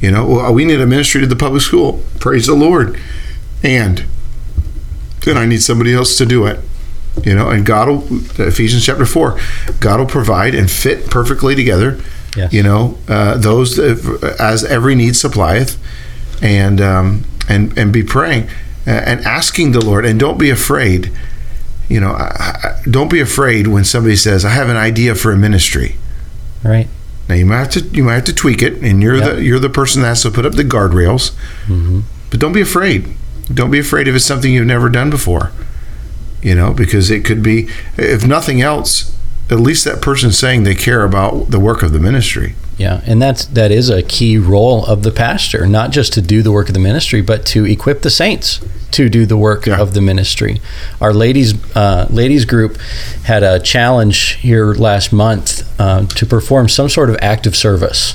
You 0.01 0.11
know, 0.11 0.27
well, 0.27 0.53
we 0.53 0.65
need 0.67 0.79
a 0.81 0.87
ministry 0.87 1.23
to 1.23 1.27
the 1.27 1.37
public 1.37 1.63
school. 1.63 2.03
Praise 2.21 2.47
the 2.47 2.55
Lord. 2.55 3.01
And 3.63 4.05
then 5.25 5.39
I 5.39 5.47
need 5.47 5.63
somebody 5.63 5.95
else 5.95 6.19
to 6.19 6.27
do 6.27 6.45
it. 6.47 6.61
You 7.25 7.35
know, 7.35 7.49
and 7.49 7.65
God 7.65 7.89
will, 7.89 8.05
Ephesians 8.39 8.85
chapter 8.85 9.07
4, 9.07 9.39
God 9.81 9.99
will 10.01 10.07
provide 10.07 10.55
and 10.55 10.71
fit 10.71 11.11
perfectly 11.11 11.55
together. 11.55 11.99
Yes. 12.37 12.53
You 12.53 12.63
know, 12.63 12.99
uh, 13.09 13.39
those 13.39 13.77
that, 13.77 14.37
as 14.39 14.63
every 14.65 14.95
need 14.95 15.17
supplieth, 15.17 15.79
and 16.43 16.81
um, 16.83 17.25
and 17.49 17.77
and 17.79 17.93
be 17.93 18.03
praying 18.03 18.49
uh, 18.87 18.91
and 18.91 19.21
asking 19.25 19.73
the 19.73 19.81
Lord, 19.81 20.05
and 20.05 20.21
don't 20.21 20.39
be 20.39 20.51
afraid. 20.51 21.11
You 21.89 22.01
know, 22.01 22.11
I, 22.11 22.25
I, 22.63 22.83
don't 22.91 23.11
be 23.11 23.21
afraid 23.21 23.69
when 23.69 23.85
somebody 23.85 24.17
says, 24.17 24.45
"I 24.45 24.51
have 24.51 24.69
an 24.69 24.77
idea 24.77 25.15
for 25.15 25.33
a 25.33 25.37
ministry." 25.37 25.97
Right. 26.63 26.89
Now 27.29 27.37
you 27.37 27.47
might 27.47 27.59
have 27.59 27.71
to 27.71 27.81
you 27.81 28.05
might 28.05 28.15
have 28.17 28.25
to 28.25 28.35
tweak 28.35 28.61
it, 28.63 28.75
and 28.83 29.03
you're 29.03 29.17
Yep. 29.17 29.37
the 29.37 29.43
you're 29.43 29.59
the 29.59 29.71
person 29.71 30.03
that 30.03 30.09
has 30.09 30.23
to 30.23 30.31
put 30.31 30.45
up 30.45 30.53
the 30.53 30.65
guardrails. 30.65 31.35
hmm 31.67 32.01
But 32.31 32.41
don't 32.41 32.53
be 32.53 32.61
afraid. 32.61 33.09
Don't 33.53 33.71
be 33.71 33.79
afraid 33.79 34.09
if 34.09 34.15
it's 34.15 34.25
something 34.27 34.53
you've 34.53 34.67
never 34.67 34.89
done 34.91 35.09
before. 35.09 35.53
You 36.42 36.55
know, 36.55 36.72
because 36.72 37.11
it 37.11 37.25
could 37.25 37.42
be, 37.42 37.68
if 37.96 38.27
nothing 38.27 38.61
else, 38.62 39.16
at 39.51 39.59
least 39.61 39.85
that 39.85 40.01
person's 40.03 40.38
saying 40.38 40.62
they 40.64 40.75
care 40.75 41.03
about 41.05 41.51
the 41.51 41.59
work 41.61 41.83
of 41.83 41.92
the 41.92 41.99
ministry. 41.99 42.55
Yeah, 42.79 43.01
and 43.07 43.22
that's 43.22 43.46
that 43.46 43.70
is 43.70 43.88
a 43.88 44.03
key 44.03 44.37
role 44.37 44.85
of 44.85 45.03
the 45.03 45.11
pastor, 45.11 45.66
not 45.66 45.92
just 45.92 46.12
to 46.12 46.20
do 46.20 46.42
the 46.42 46.53
work 46.53 46.68
of 46.68 46.75
the 46.75 46.81
ministry, 46.81 47.22
but 47.22 47.46
to 47.46 47.64
equip 47.64 48.03
the 48.03 48.11
saints 48.11 48.61
to 48.90 49.09
do 49.09 49.25
the 49.25 49.37
work 49.37 49.66
Yeah. 49.66 49.81
of 49.81 49.94
the 49.94 50.01
ministry. 50.03 50.61
Our 51.01 51.14
ladies 51.14 51.55
uh, 51.75 52.07
ladies 52.11 52.44
group 52.44 52.77
had 53.25 53.42
a 53.42 53.59
challenge 53.61 54.35
here 54.42 54.75
last 54.75 55.11
month 55.12 55.64
uh, 55.81 56.05
to 56.07 56.27
perform 56.27 56.68
some 56.68 56.88
sort 56.90 57.09
of 57.09 57.16
active 57.22 57.57
service. 57.57 58.14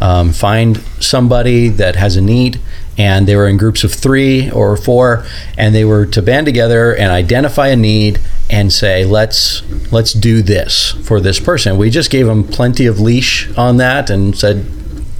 Um, 0.00 0.32
find 0.32 0.78
somebody 1.00 1.68
that 1.70 1.96
has 1.96 2.14
a 2.16 2.20
need, 2.20 2.60
and 2.98 3.28
they 3.28 3.36
were 3.36 3.46
in 3.46 3.56
groups 3.56 3.84
of 3.84 3.94
three 3.94 4.50
or 4.50 4.76
four, 4.76 5.24
and 5.56 5.74
they 5.74 5.84
were 5.84 6.04
to 6.04 6.20
band 6.20 6.46
together 6.46 6.94
and 6.94 7.10
identify 7.12 7.68
a 7.68 7.76
need 7.76 8.18
and 8.50 8.72
say, 8.72 9.04
"Let's 9.04 9.62
let's 9.92 10.12
do 10.12 10.42
this 10.42 10.96
for 11.04 11.20
this 11.20 11.38
person." 11.38 11.78
We 11.78 11.90
just 11.90 12.10
gave 12.10 12.26
them 12.26 12.44
plenty 12.44 12.86
of 12.86 12.98
leash 12.98 13.48
on 13.56 13.76
that 13.76 14.10
and 14.10 14.36
said, 14.36 14.66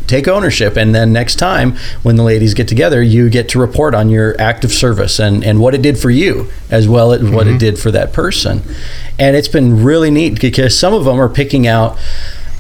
"Take 0.09 0.27
ownership." 0.27 0.77
And 0.77 0.93
then 0.93 1.13
next 1.13 1.37
time, 1.37 1.77
when 2.03 2.17
the 2.17 2.25
ladies 2.25 2.53
get 2.53 2.67
together, 2.67 3.01
you 3.01 3.31
get 3.31 3.49
to 3.51 3.61
report 3.61 3.95
on 3.95 4.11
your 4.11 4.35
active 4.41 4.73
service 4.73 5.21
and 5.21 5.45
and 5.45 5.61
what 5.61 5.75
it 5.75 5.81
did 5.83 5.99
for 5.99 6.11
you 6.11 6.49
as 6.71 6.89
well 6.89 7.13
as 7.13 7.23
what 7.23 7.47
it 7.47 7.59
did 7.61 7.79
for 7.79 7.93
that 7.93 8.13
person. 8.13 8.63
And 9.21 9.37
it's 9.37 9.49
been 9.49 9.85
really 9.85 10.11
neat 10.11 10.41
because 10.41 10.77
some 10.77 10.95
of 10.95 11.05
them 11.05 11.21
are 11.21 11.29
picking 11.29 11.67
out 11.67 11.97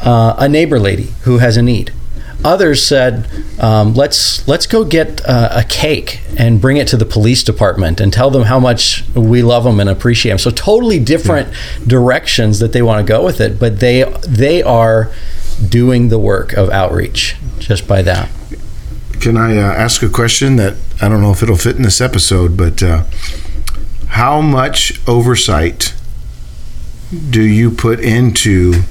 uh, 0.00 0.36
a 0.38 0.48
neighbor 0.48 0.78
lady 0.78 1.08
who 1.22 1.38
has 1.38 1.56
a 1.56 1.62
need. 1.62 1.92
Others 2.44 2.86
said, 2.86 3.28
um, 3.58 3.94
"Let's 3.94 4.46
let's 4.46 4.66
go 4.66 4.84
get 4.84 5.20
uh, 5.26 5.48
a 5.50 5.64
cake 5.64 6.20
and 6.36 6.60
bring 6.60 6.76
it 6.76 6.86
to 6.88 6.96
the 6.96 7.04
police 7.04 7.42
department 7.42 8.00
and 8.00 8.12
tell 8.12 8.30
them 8.30 8.44
how 8.44 8.60
much 8.60 9.04
we 9.14 9.42
love 9.42 9.64
them 9.64 9.80
and 9.80 9.90
appreciate 9.90 10.30
them." 10.30 10.38
So 10.38 10.50
totally 10.50 11.00
different 11.00 11.48
directions 11.86 12.60
that 12.60 12.72
they 12.72 12.80
want 12.82 13.04
to 13.04 13.12
go 13.12 13.24
with 13.24 13.40
it, 13.40 13.58
but 13.58 13.80
they 13.80 14.04
they 14.26 14.62
are 14.62 15.10
doing 15.68 16.08
the 16.08 16.18
work 16.18 16.52
of 16.52 16.70
outreach 16.70 17.36
just 17.58 17.88
by 17.88 18.02
that. 18.02 18.30
Can 19.20 19.36
I 19.36 19.56
uh, 19.56 19.72
ask 19.72 20.02
a 20.02 20.08
question 20.08 20.56
that 20.56 20.76
I 21.00 21.08
don't 21.08 21.20
know 21.20 21.32
if 21.32 21.42
it'll 21.42 21.56
fit 21.56 21.74
in 21.74 21.82
this 21.82 22.00
episode, 22.00 22.56
but 22.56 22.82
uh, 22.82 23.02
how 24.08 24.40
much 24.40 25.00
oversight 25.08 25.94
do 27.30 27.42
you 27.42 27.70
put 27.70 27.98
into 28.00 28.82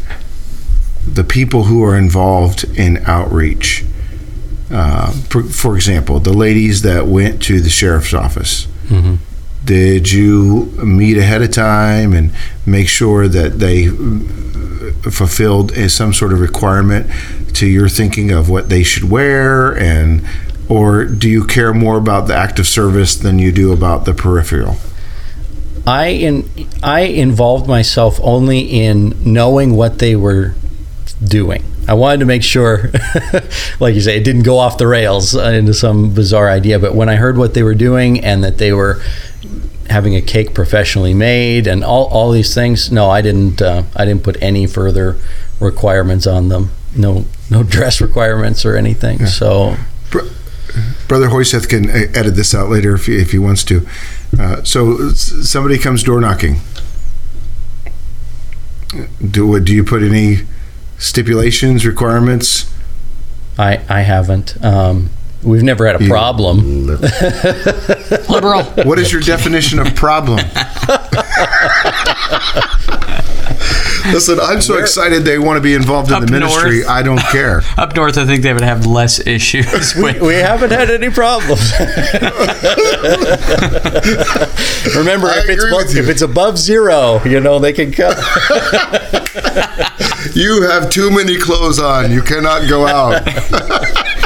the 1.13 1.23
people 1.23 1.63
who 1.63 1.83
are 1.83 1.97
involved 1.97 2.63
in 2.77 2.97
outreach? 3.05 3.85
Uh, 4.69 5.11
for, 5.29 5.43
for 5.43 5.75
example, 5.75 6.19
the 6.19 6.33
ladies 6.33 6.81
that 6.81 7.07
went 7.07 7.41
to 7.43 7.61
the 7.61 7.69
sheriff's 7.69 8.13
office. 8.13 8.67
Did 9.63 10.11
you 10.11 10.65
meet 10.83 11.17
ahead 11.17 11.41
of 11.41 11.51
time 11.51 12.13
and 12.13 12.31
make 12.65 12.87
sure 12.87 13.27
that 13.27 13.59
they 13.59 13.87
uh, 13.87 15.11
fulfilled 15.11 15.73
some 15.89 16.13
sort 16.13 16.31
of 16.31 16.39
requirement 16.39 17.09
to 17.55 17.67
your 17.67 17.89
thinking 17.89 18.31
of 18.31 18.49
what 18.49 18.69
they 18.69 18.83
should 18.83 19.09
wear 19.09 19.77
and 19.77 20.25
or 20.69 21.05
do 21.05 21.29
you 21.29 21.45
care 21.45 21.73
more 21.73 21.97
about 21.97 22.27
the 22.27 22.35
active 22.35 22.67
service 22.67 23.15
than 23.15 23.39
you 23.39 23.51
do 23.51 23.71
about 23.71 24.05
the 24.05 24.13
peripheral? 24.13 24.77
I 25.85 26.07
in 26.07 26.49
I 26.83 27.01
involved 27.01 27.67
myself 27.67 28.19
only 28.21 28.59
in 28.59 29.15
knowing 29.23 29.75
what 29.75 29.99
they 29.99 30.15
were 30.15 30.55
doing. 31.23 31.63
I 31.87 31.93
wanted 31.93 32.19
to 32.19 32.25
make 32.25 32.43
sure, 32.43 32.91
like 33.79 33.95
you 33.95 34.01
say, 34.01 34.17
it 34.17 34.23
didn't 34.23 34.43
go 34.43 34.57
off 34.57 34.77
the 34.77 34.87
rails 34.87 35.35
uh, 35.35 35.43
into 35.43 35.73
some 35.73 36.13
bizarre 36.13 36.49
idea. 36.49 36.79
But 36.79 36.95
when 36.95 37.09
I 37.09 37.15
heard 37.15 37.37
what 37.37 37.53
they 37.53 37.63
were 37.63 37.75
doing 37.75 38.23
and 38.23 38.43
that 38.43 38.57
they 38.57 38.73
were 38.73 39.01
having 39.89 40.15
a 40.15 40.21
cake 40.21 40.53
professionally 40.53 41.13
made 41.13 41.65
and 41.65 41.83
all, 41.83 42.07
all 42.07 42.31
these 42.31 42.53
things, 42.53 42.91
no, 42.91 43.09
I 43.09 43.21
didn't. 43.21 43.61
Uh, 43.61 43.83
I 43.95 44.05
didn't 44.05 44.23
put 44.23 44.41
any 44.41 44.67
further 44.67 45.17
requirements 45.59 46.27
on 46.27 46.49
them. 46.49 46.71
No, 46.95 47.25
no 47.49 47.63
dress 47.75 48.01
requirements 48.01 48.65
or 48.65 48.75
anything. 48.75 49.25
So 49.25 49.77
Brother 51.07 51.29
Hoiseth 51.29 51.69
can 51.69 51.89
uh, 51.89 52.11
edit 52.13 52.35
this 52.35 52.53
out 52.53 52.69
later 52.69 52.95
if 52.95 53.05
he, 53.05 53.15
if 53.15 53.31
he 53.31 53.39
wants 53.39 53.63
to. 53.65 53.87
Uh, 54.37 54.63
so 54.63 55.09
somebody 55.11 55.77
comes 55.77 56.03
door 56.03 56.19
knocking. 56.19 56.57
Do 59.21 59.59
do 59.59 59.73
you 59.73 59.83
put 59.83 60.03
any 60.03 60.39
stipulations, 60.97 61.85
requirements? 61.85 62.71
I 63.57 63.81
I 63.89 64.01
haven't. 64.01 64.63
Um, 64.63 65.09
we've 65.43 65.63
never 65.63 65.85
had 65.87 65.99
a 65.99 66.03
You- 66.03 66.09
problem. 66.09 66.87
Liberal. 68.29 68.63
What 68.85 68.99
is 68.99 69.11
your 69.11 69.21
definition 69.21 69.79
of 69.79 69.95
problem? 69.95 70.39
Listen, 74.13 74.39
I'm 74.39 74.61
so 74.61 74.77
excited 74.77 75.25
they 75.25 75.37
want 75.37 75.57
to 75.57 75.61
be 75.61 75.73
involved 75.73 76.09
in 76.09 76.15
Up 76.15 76.21
the 76.25 76.31
ministry. 76.31 76.77
north. 76.77 76.87
I 76.89 77.03
don't 77.03 77.19
care. 77.19 77.61
Up 77.77 77.93
north, 77.93 78.17
I 78.17 78.25
think 78.25 78.41
they 78.41 78.53
would 78.53 78.63
have 78.63 78.85
less 78.85 79.19
issues 79.27 79.95
with. 79.97 80.21
we 80.21 80.35
haven't 80.35 80.71
had 80.71 80.89
any 80.89 81.09
problems. 81.09 81.73
Remember, 84.95 85.27
I 85.27 85.39
if 85.39 85.49
it's 85.49 85.61
agree 85.61 85.71
bo- 85.71 85.77
with 85.77 85.93
you. 85.93 86.01
if 86.03 86.07
it's 86.09 86.21
above 86.21 86.57
zero, 86.57 87.21
you 87.25 87.41
know 87.41 87.59
they 87.59 87.73
can 87.73 87.91
come. 87.91 88.13
You 90.33 90.63
have 90.63 90.89
too 90.89 91.11
many 91.11 91.37
clothes 91.37 91.79
on. 91.79 92.11
You 92.11 92.21
cannot 92.21 92.69
go 92.69 92.87
out. 92.87 93.27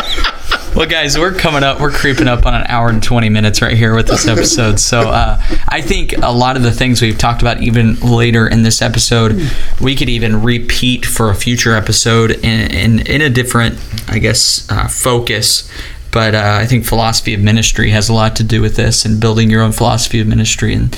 Well, 0.73 0.88
guys, 0.88 1.19
we're 1.19 1.34
coming 1.34 1.63
up. 1.63 1.82
We're 1.82 1.91
creeping 1.91 2.30
up 2.30 2.45
on 2.45 2.54
an 2.56 2.63
hour 2.67 2.88
and 2.88 3.04
20 3.04 3.27
minutes 3.27 3.62
right 3.62 3.75
here 3.75 3.93
with 3.93 4.08
this 4.08 4.25
episode. 4.25 4.80
So 4.80 5.01
uh, 5.01 5.38
I 5.67 5.82
think 5.82 6.17
a 6.17 6.32
lot 6.32 6.56
of 6.56 6.63
the 6.63 6.71
things 6.71 7.01
we've 7.01 7.17
talked 7.17 7.41
about, 7.41 7.62
even 7.62 7.99
later 7.99 8.47
in 8.47 8.63
this 8.63 8.82
episode, 8.82 9.51
we 9.82 9.97
could 9.97 10.08
even 10.08 10.41
repeat 10.41 11.06
for 11.06 11.30
a 11.30 11.36
future 11.36 11.75
episode 11.75 12.32
in, 12.32 12.71
in, 12.71 12.99
in 13.06 13.21
a 13.21 13.30
different, 13.30 13.80
I 14.08 14.19
guess, 14.19 14.65
uh, 14.71 14.88
focus. 14.88 15.69
But 16.12 16.36
uh, 16.36 16.60
I 16.62 16.65
think 16.67 16.86
philosophy 16.86 17.34
of 17.34 17.41
ministry 17.41 17.89
has 17.91 18.08
a 18.08 18.13
lot 18.13 18.38
to 18.38 18.43
do 18.43 18.62
with 18.62 18.77
this 18.77 19.04
and 19.04 19.19
building 19.19 19.49
your 19.49 19.62
own 19.62 19.73
philosophy 19.73 20.21
of 20.21 20.27
ministry. 20.27 20.73
And 20.73 20.97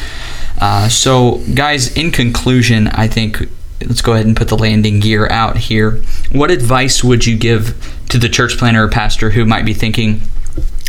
uh, 0.61 0.87
so, 0.87 1.41
guys, 1.55 1.91
in 1.97 2.11
conclusion, 2.11 2.89
I 2.89 3.07
think 3.07 3.49
let's 3.81 4.01
go 4.01 4.13
ahead 4.13 4.25
and 4.25 4.35
put 4.35 4.47
the 4.47 4.57
landing 4.57 4.99
gear 4.99 5.27
out 5.29 5.57
here. 5.57 6.01
What 6.31 6.51
advice 6.51 7.03
would 7.03 7.25
you 7.25 7.37
give 7.37 7.75
to 8.09 8.17
the 8.17 8.29
church 8.29 8.57
planter 8.57 8.83
or 8.83 8.89
pastor 8.89 9.31
who 9.31 9.45
might 9.45 9.65
be 9.65 9.73
thinking, 9.73 10.21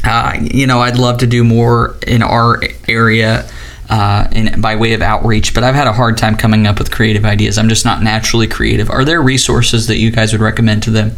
uh, 0.04 0.36
you 0.40 0.66
know, 0.66 0.80
I'd 0.80 0.98
love 0.98 1.18
to 1.18 1.26
do 1.26 1.44
more 1.44 1.96
in 2.06 2.22
our 2.22 2.60
area 2.88 3.48
uh, 3.88 4.28
in, 4.32 4.60
by 4.60 4.76
way 4.76 4.92
of 4.94 5.02
outreach, 5.02 5.54
but 5.54 5.64
I've 5.64 5.74
had 5.74 5.86
a 5.86 5.92
hard 5.92 6.18
time 6.18 6.36
coming 6.36 6.66
up 6.66 6.78
with 6.78 6.90
creative 6.90 7.24
ideas. 7.24 7.58
I'm 7.58 7.68
just 7.68 7.84
not 7.84 8.02
naturally 8.02 8.46
creative. 8.46 8.90
Are 8.90 9.04
there 9.04 9.22
resources 9.22 9.86
that 9.88 9.98
you 9.98 10.10
guys 10.10 10.32
would 10.32 10.40
recommend 10.40 10.82
to 10.84 10.90
them? 10.90 11.16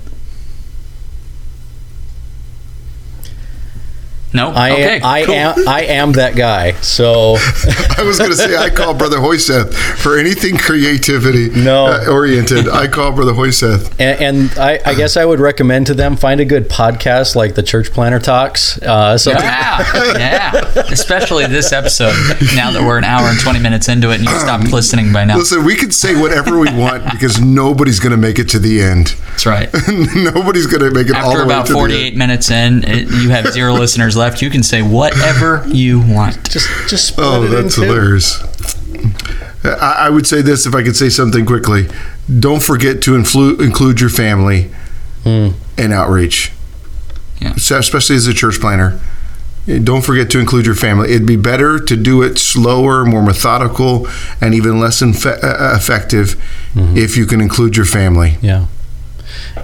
No. 4.32 4.50
I 4.50 4.72
okay. 4.72 4.96
am, 4.98 5.04
I 5.04 5.24
cool. 5.24 5.34
am 5.34 5.68
I 5.68 5.82
am 5.84 6.12
that 6.12 6.36
guy. 6.36 6.72
So 6.80 7.36
I 7.98 8.02
was 8.04 8.18
going 8.18 8.30
to 8.30 8.36
say 8.36 8.56
I 8.56 8.68
call 8.70 8.92
Brother 8.92 9.18
Hoiseth 9.18 9.72
for 9.98 10.18
anything 10.18 10.58
creativity 10.58 11.48
No. 11.64 11.86
uh, 11.86 12.04
oriented. 12.10 12.68
I 12.68 12.86
call 12.88 13.12
Brother 13.12 13.32
Hoiseth. 13.32 13.90
and, 13.98 14.20
and 14.50 14.58
I, 14.58 14.80
I 14.84 14.94
guess 14.94 15.16
I 15.16 15.24
would 15.24 15.40
recommend 15.40 15.86
to 15.86 15.94
them 15.94 16.16
find 16.16 16.40
a 16.40 16.44
good 16.44 16.68
podcast 16.68 17.34
like 17.34 17.54
the 17.54 17.62
Church 17.62 17.90
Planter 17.92 18.18
Talks. 18.18 18.80
Uh, 18.82 19.16
so 19.16 19.30
Yeah, 19.30 19.78
yeah. 20.18 20.52
Especially 20.90 21.46
this 21.46 21.72
episode. 21.72 22.14
Now 22.54 22.70
that 22.72 22.82
we're 22.84 22.98
an 22.98 23.04
hour 23.04 23.28
and 23.28 23.38
twenty 23.40 23.60
minutes 23.60 23.88
into 23.88 24.10
it, 24.10 24.16
and 24.16 24.24
you 24.24 24.38
stopped 24.38 24.70
listening 24.72 25.12
by 25.12 25.24
now. 25.24 25.36
Listen, 25.38 25.64
we 25.64 25.76
can 25.76 25.90
say 25.92 26.20
whatever 26.20 26.58
we 26.58 26.72
want 26.74 27.04
because 27.10 27.40
nobody's 27.40 28.00
going 28.00 28.10
to 28.12 28.16
make 28.16 28.38
it 28.38 28.48
to 28.50 28.58
the 28.58 28.82
end. 28.82 29.14
That's 29.30 29.46
right. 29.46 29.72
nobody's 30.14 30.66
going 30.66 30.82
to 30.82 30.90
make 30.90 31.08
it 31.08 31.16
all 31.16 31.30
After 31.30 31.38
the 31.38 31.46
way 31.46 31.54
about 31.54 31.66
to 31.66 31.72
the 31.72 31.78
forty-eight 31.78 32.16
minutes 32.16 32.50
in, 32.50 32.84
it, 32.84 33.08
you 33.22 33.30
have 33.30 33.52
zero 33.52 33.72
listeners 33.74 34.15
left. 34.16 34.42
You 34.42 34.50
can 34.50 34.62
say 34.62 34.82
whatever 34.82 35.64
you 35.68 36.00
want. 36.00 36.50
just 36.50 36.68
just 36.88 37.08
split 37.08 37.26
Oh, 37.26 37.42
it 37.44 37.48
that's 37.48 37.76
in 37.78 37.84
hilarious. 37.84 38.42
I, 39.64 39.96
I 40.06 40.10
would 40.10 40.26
say 40.26 40.42
this 40.42 40.66
if 40.66 40.74
I 40.74 40.82
could 40.82 40.96
say 40.96 41.08
something 41.08 41.44
quickly. 41.46 41.88
Don't 42.40 42.62
forget 42.62 43.02
to 43.02 43.12
influ- 43.12 43.60
include 43.60 44.00
your 44.00 44.10
family 44.10 44.70
Hmm. 45.24 45.48
in 45.76 45.92
outreach. 45.92 46.52
Yeah. 47.40 47.54
So 47.56 47.78
especially 47.78 48.16
as 48.16 48.26
a 48.26 48.34
church 48.34 48.60
planter. 48.60 48.98
Don't 49.82 50.02
forget 50.04 50.30
to 50.30 50.38
include 50.38 50.64
your 50.64 50.76
family. 50.76 51.10
It'd 51.10 51.26
be 51.26 51.34
better 51.34 51.80
to 51.80 51.96
do 51.96 52.22
it 52.22 52.38
slower, 52.38 53.04
more 53.04 53.20
methodical, 53.22 54.06
and 54.40 54.54
even 54.54 54.78
less 54.78 55.02
infe- 55.02 55.42
uh, 55.42 55.74
effective 55.76 56.40
if 56.76 57.16
you 57.16 57.26
can 57.26 57.40
include 57.40 57.76
your 57.76 57.84
family. 57.86 58.38
Yeah. 58.40 58.66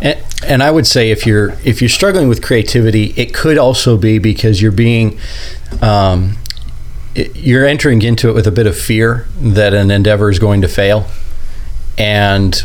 And, 0.00 0.18
and 0.46 0.62
I 0.62 0.70
would 0.70 0.86
say 0.86 1.10
if 1.10 1.26
you're 1.26 1.50
if 1.64 1.80
you're 1.80 1.88
struggling 1.88 2.28
with 2.28 2.42
creativity, 2.42 3.12
it 3.16 3.32
could 3.34 3.58
also 3.58 3.96
be 3.96 4.18
because 4.18 4.60
you're 4.62 4.72
being 4.72 5.18
um, 5.80 6.36
it- 7.14 7.34
you're 7.36 7.66
entering 7.66 8.02
into 8.02 8.28
it 8.28 8.34
with 8.34 8.46
a 8.46 8.50
bit 8.52 8.66
of 8.66 8.76
fear 8.76 9.26
that 9.40 9.74
an 9.74 9.90
endeavor 9.90 10.30
is 10.30 10.38
going 10.38 10.62
to 10.62 10.68
fail, 10.68 11.06
and 11.98 12.64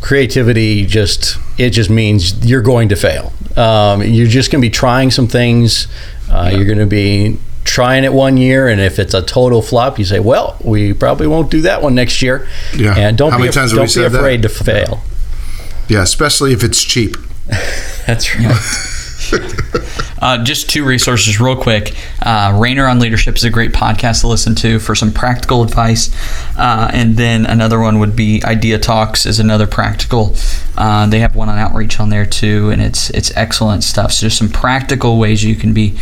creativity 0.00 0.86
just 0.86 1.36
it 1.58 1.70
just 1.70 1.90
means 1.90 2.44
you're 2.48 2.62
going 2.62 2.88
to 2.88 2.96
fail. 2.96 3.32
Um, 3.56 4.02
you're 4.02 4.28
just 4.28 4.50
going 4.52 4.62
to 4.62 4.66
be 4.66 4.70
trying 4.70 5.10
some 5.10 5.26
things. 5.26 5.88
Uh, 6.30 6.50
You're 6.54 6.66
going 6.66 6.78
to 6.78 6.86
be 6.86 7.38
trying 7.64 8.04
it 8.04 8.12
one 8.12 8.36
year, 8.36 8.68
and 8.68 8.80
if 8.80 8.98
it's 8.98 9.14
a 9.14 9.22
total 9.22 9.62
flop, 9.62 9.98
you 9.98 10.04
say, 10.04 10.20
"Well, 10.20 10.56
we 10.62 10.92
probably 10.92 11.26
won't 11.26 11.50
do 11.50 11.62
that 11.62 11.82
one 11.82 11.94
next 11.94 12.20
year." 12.22 12.46
Yeah. 12.76 12.94
And 12.96 13.16
don't 13.18 13.30
How 13.32 13.38
be 13.38 13.44
many 13.44 13.52
times 13.52 13.72
don't 13.72 13.84
be 13.84 13.88
said 13.88 14.12
that? 14.12 14.18
afraid 14.18 14.42
to 14.42 14.48
fail. 14.48 15.02
Yeah, 15.88 16.02
especially 16.02 16.52
if 16.52 16.62
it's 16.62 16.82
cheap. 16.82 17.16
That's 18.06 18.34
right. 18.36 18.94
Uh, 20.20 20.42
just 20.42 20.68
two 20.68 20.84
resources, 20.84 21.40
real 21.40 21.56
quick. 21.56 21.94
Uh, 22.20 22.56
Rainer 22.60 22.86
on 22.86 22.98
Leadership 22.98 23.36
is 23.36 23.44
a 23.44 23.50
great 23.50 23.72
podcast 23.72 24.22
to 24.22 24.26
listen 24.26 24.54
to 24.56 24.78
for 24.80 24.94
some 24.94 25.12
practical 25.12 25.62
advice, 25.62 26.10
uh, 26.56 26.90
and 26.92 27.16
then 27.16 27.46
another 27.46 27.78
one 27.78 28.00
would 28.00 28.16
be 28.16 28.42
Idea 28.44 28.78
Talks 28.78 29.26
is 29.26 29.38
another 29.38 29.66
practical. 29.66 30.34
Uh, 30.76 31.06
they 31.06 31.20
have 31.20 31.36
one 31.36 31.48
on 31.48 31.58
outreach 31.58 32.00
on 32.00 32.08
there 32.08 32.26
too, 32.26 32.70
and 32.70 32.82
it's 32.82 33.10
it's 33.10 33.34
excellent 33.36 33.84
stuff. 33.84 34.12
So 34.12 34.26
just 34.26 34.38
some 34.38 34.48
practical 34.48 35.18
ways 35.18 35.44
you 35.44 35.54
can 35.54 35.72
be 35.72 35.96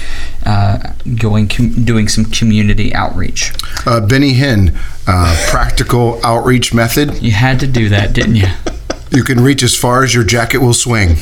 uh, 0.47 0.93
going 1.19 1.49
com- 1.49 1.85
doing 1.85 2.09
some 2.09 2.25
community 2.25 2.95
outreach. 2.95 3.53
Uh, 3.87 4.01
Benny 4.01 4.35
Hinn, 4.35 4.75
uh, 5.07 5.37
practical 5.51 6.25
outreach 6.25 6.73
method. 6.73 7.23
You 7.23 7.33
had 7.33 7.61
to 7.61 7.67
do 7.67 7.91
that, 7.91 8.15
didn't 8.15 8.37
you? 8.37 8.49
You 9.11 9.25
can 9.25 9.41
reach 9.41 9.63
as 9.63 9.75
far 9.75 10.03
as 10.05 10.15
your 10.15 10.25
jacket 10.25 10.59
will 10.59 10.75
swing. 10.75 11.17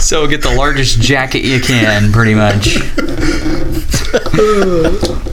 So 0.00 0.26
get 0.26 0.40
the 0.42 0.54
largest 0.54 1.02
jacket 1.02 1.44
you 1.44 1.60
can, 1.60 2.12
pretty 2.12 2.34
much. 2.34 2.78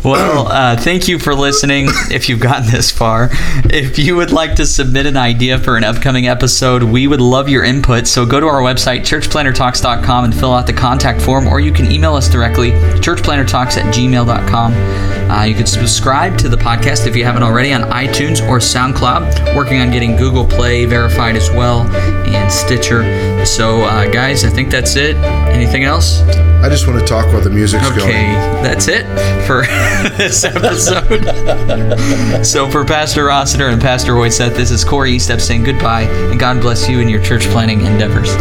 well, 0.04 0.48
uh, 0.48 0.76
thank 0.76 1.08
you 1.08 1.18
for 1.18 1.34
listening. 1.34 1.86
If 2.12 2.28
you've 2.28 2.42
gotten 2.42 2.70
this 2.70 2.92
far, 2.92 3.30
if 3.70 3.98
you 3.98 4.18
would 4.18 4.34
like 4.34 4.56
to 4.56 4.66
submit 4.66 5.06
an 5.06 5.16
idea 5.16 5.60
for 5.60 5.78
an 5.78 5.86
upcoming 5.86 6.28
episode, 6.28 6.84
we 6.84 7.08
would 7.08 7.22
love 7.22 7.48
your 7.48 7.64
input. 7.64 8.06
So 8.06 8.26
go 8.26 8.40
to 8.42 8.48
our 8.48 8.62
website, 8.62 9.02
churchplantertalks.com, 9.02 10.26
and 10.26 10.36
fill 10.36 10.54
out 10.54 10.68
the 10.68 10.74
contact 10.74 11.22
form, 11.22 11.48
or 11.48 11.62
you 11.62 11.72
can 11.72 11.90
email 11.90 12.16
us 12.16 12.28
directly, 12.28 12.72
churchplannertalks 12.72 13.78
at 13.78 13.94
gmail.com. 13.94 14.74
Uh, 15.30 15.44
you 15.44 15.56
can 15.56 15.66
subscribe 15.66 16.38
to 16.38 16.48
the 16.50 16.58
podcast 16.58 17.08
if 17.08 17.16
you 17.16 17.24
haven't 17.24 17.44
already 17.44 17.74
on 17.74 17.82
iTunes 17.92 18.48
or 18.48 18.60
SoundCloud. 18.60 19.56
Working 19.56 19.80
on 19.82 19.92
getting 19.92 20.16
Google 20.16 20.46
Play 20.46 20.86
verified 20.86 21.36
as 21.36 21.50
well 21.52 21.82
and 22.28 22.52
Stitcher. 22.52 23.46
So, 23.46 23.82
uh, 23.82 24.10
guys, 24.12 24.44
I 24.46 24.50
think 24.50 24.70
that's 24.72 24.96
it. 24.96 25.16
Anything 25.18 25.84
else? 25.84 26.22
I 26.22 26.70
just 26.70 26.88
want 26.88 27.00
to 27.00 27.06
talk 27.06 27.26
while 27.28 27.42
the 27.42 27.50
music's 27.50 27.86
Okay, 27.92 27.98
going. 28.00 28.14
that's 28.64 28.88
it 28.88 29.06
for 29.46 29.66
this 30.18 30.44
episode. 30.44 31.24
so, 32.46 32.70
for 32.70 32.84
Pastor 32.86 33.26
Rossiter 33.26 33.68
and 33.68 33.82
Pastor 33.82 34.14
Hoiseth, 34.14 34.56
this 34.56 34.72
is 34.72 34.84
Corey 34.84 35.16
Estep 35.18 35.40
saying 35.42 35.64
goodbye, 35.64 36.04
and 36.04 36.40
God 36.40 36.62
bless 36.62 36.88
you 36.90 37.00
in 37.00 37.10
your 37.10 37.22
church 37.22 37.44
planting 37.48 37.82
endeavors. 37.86 38.36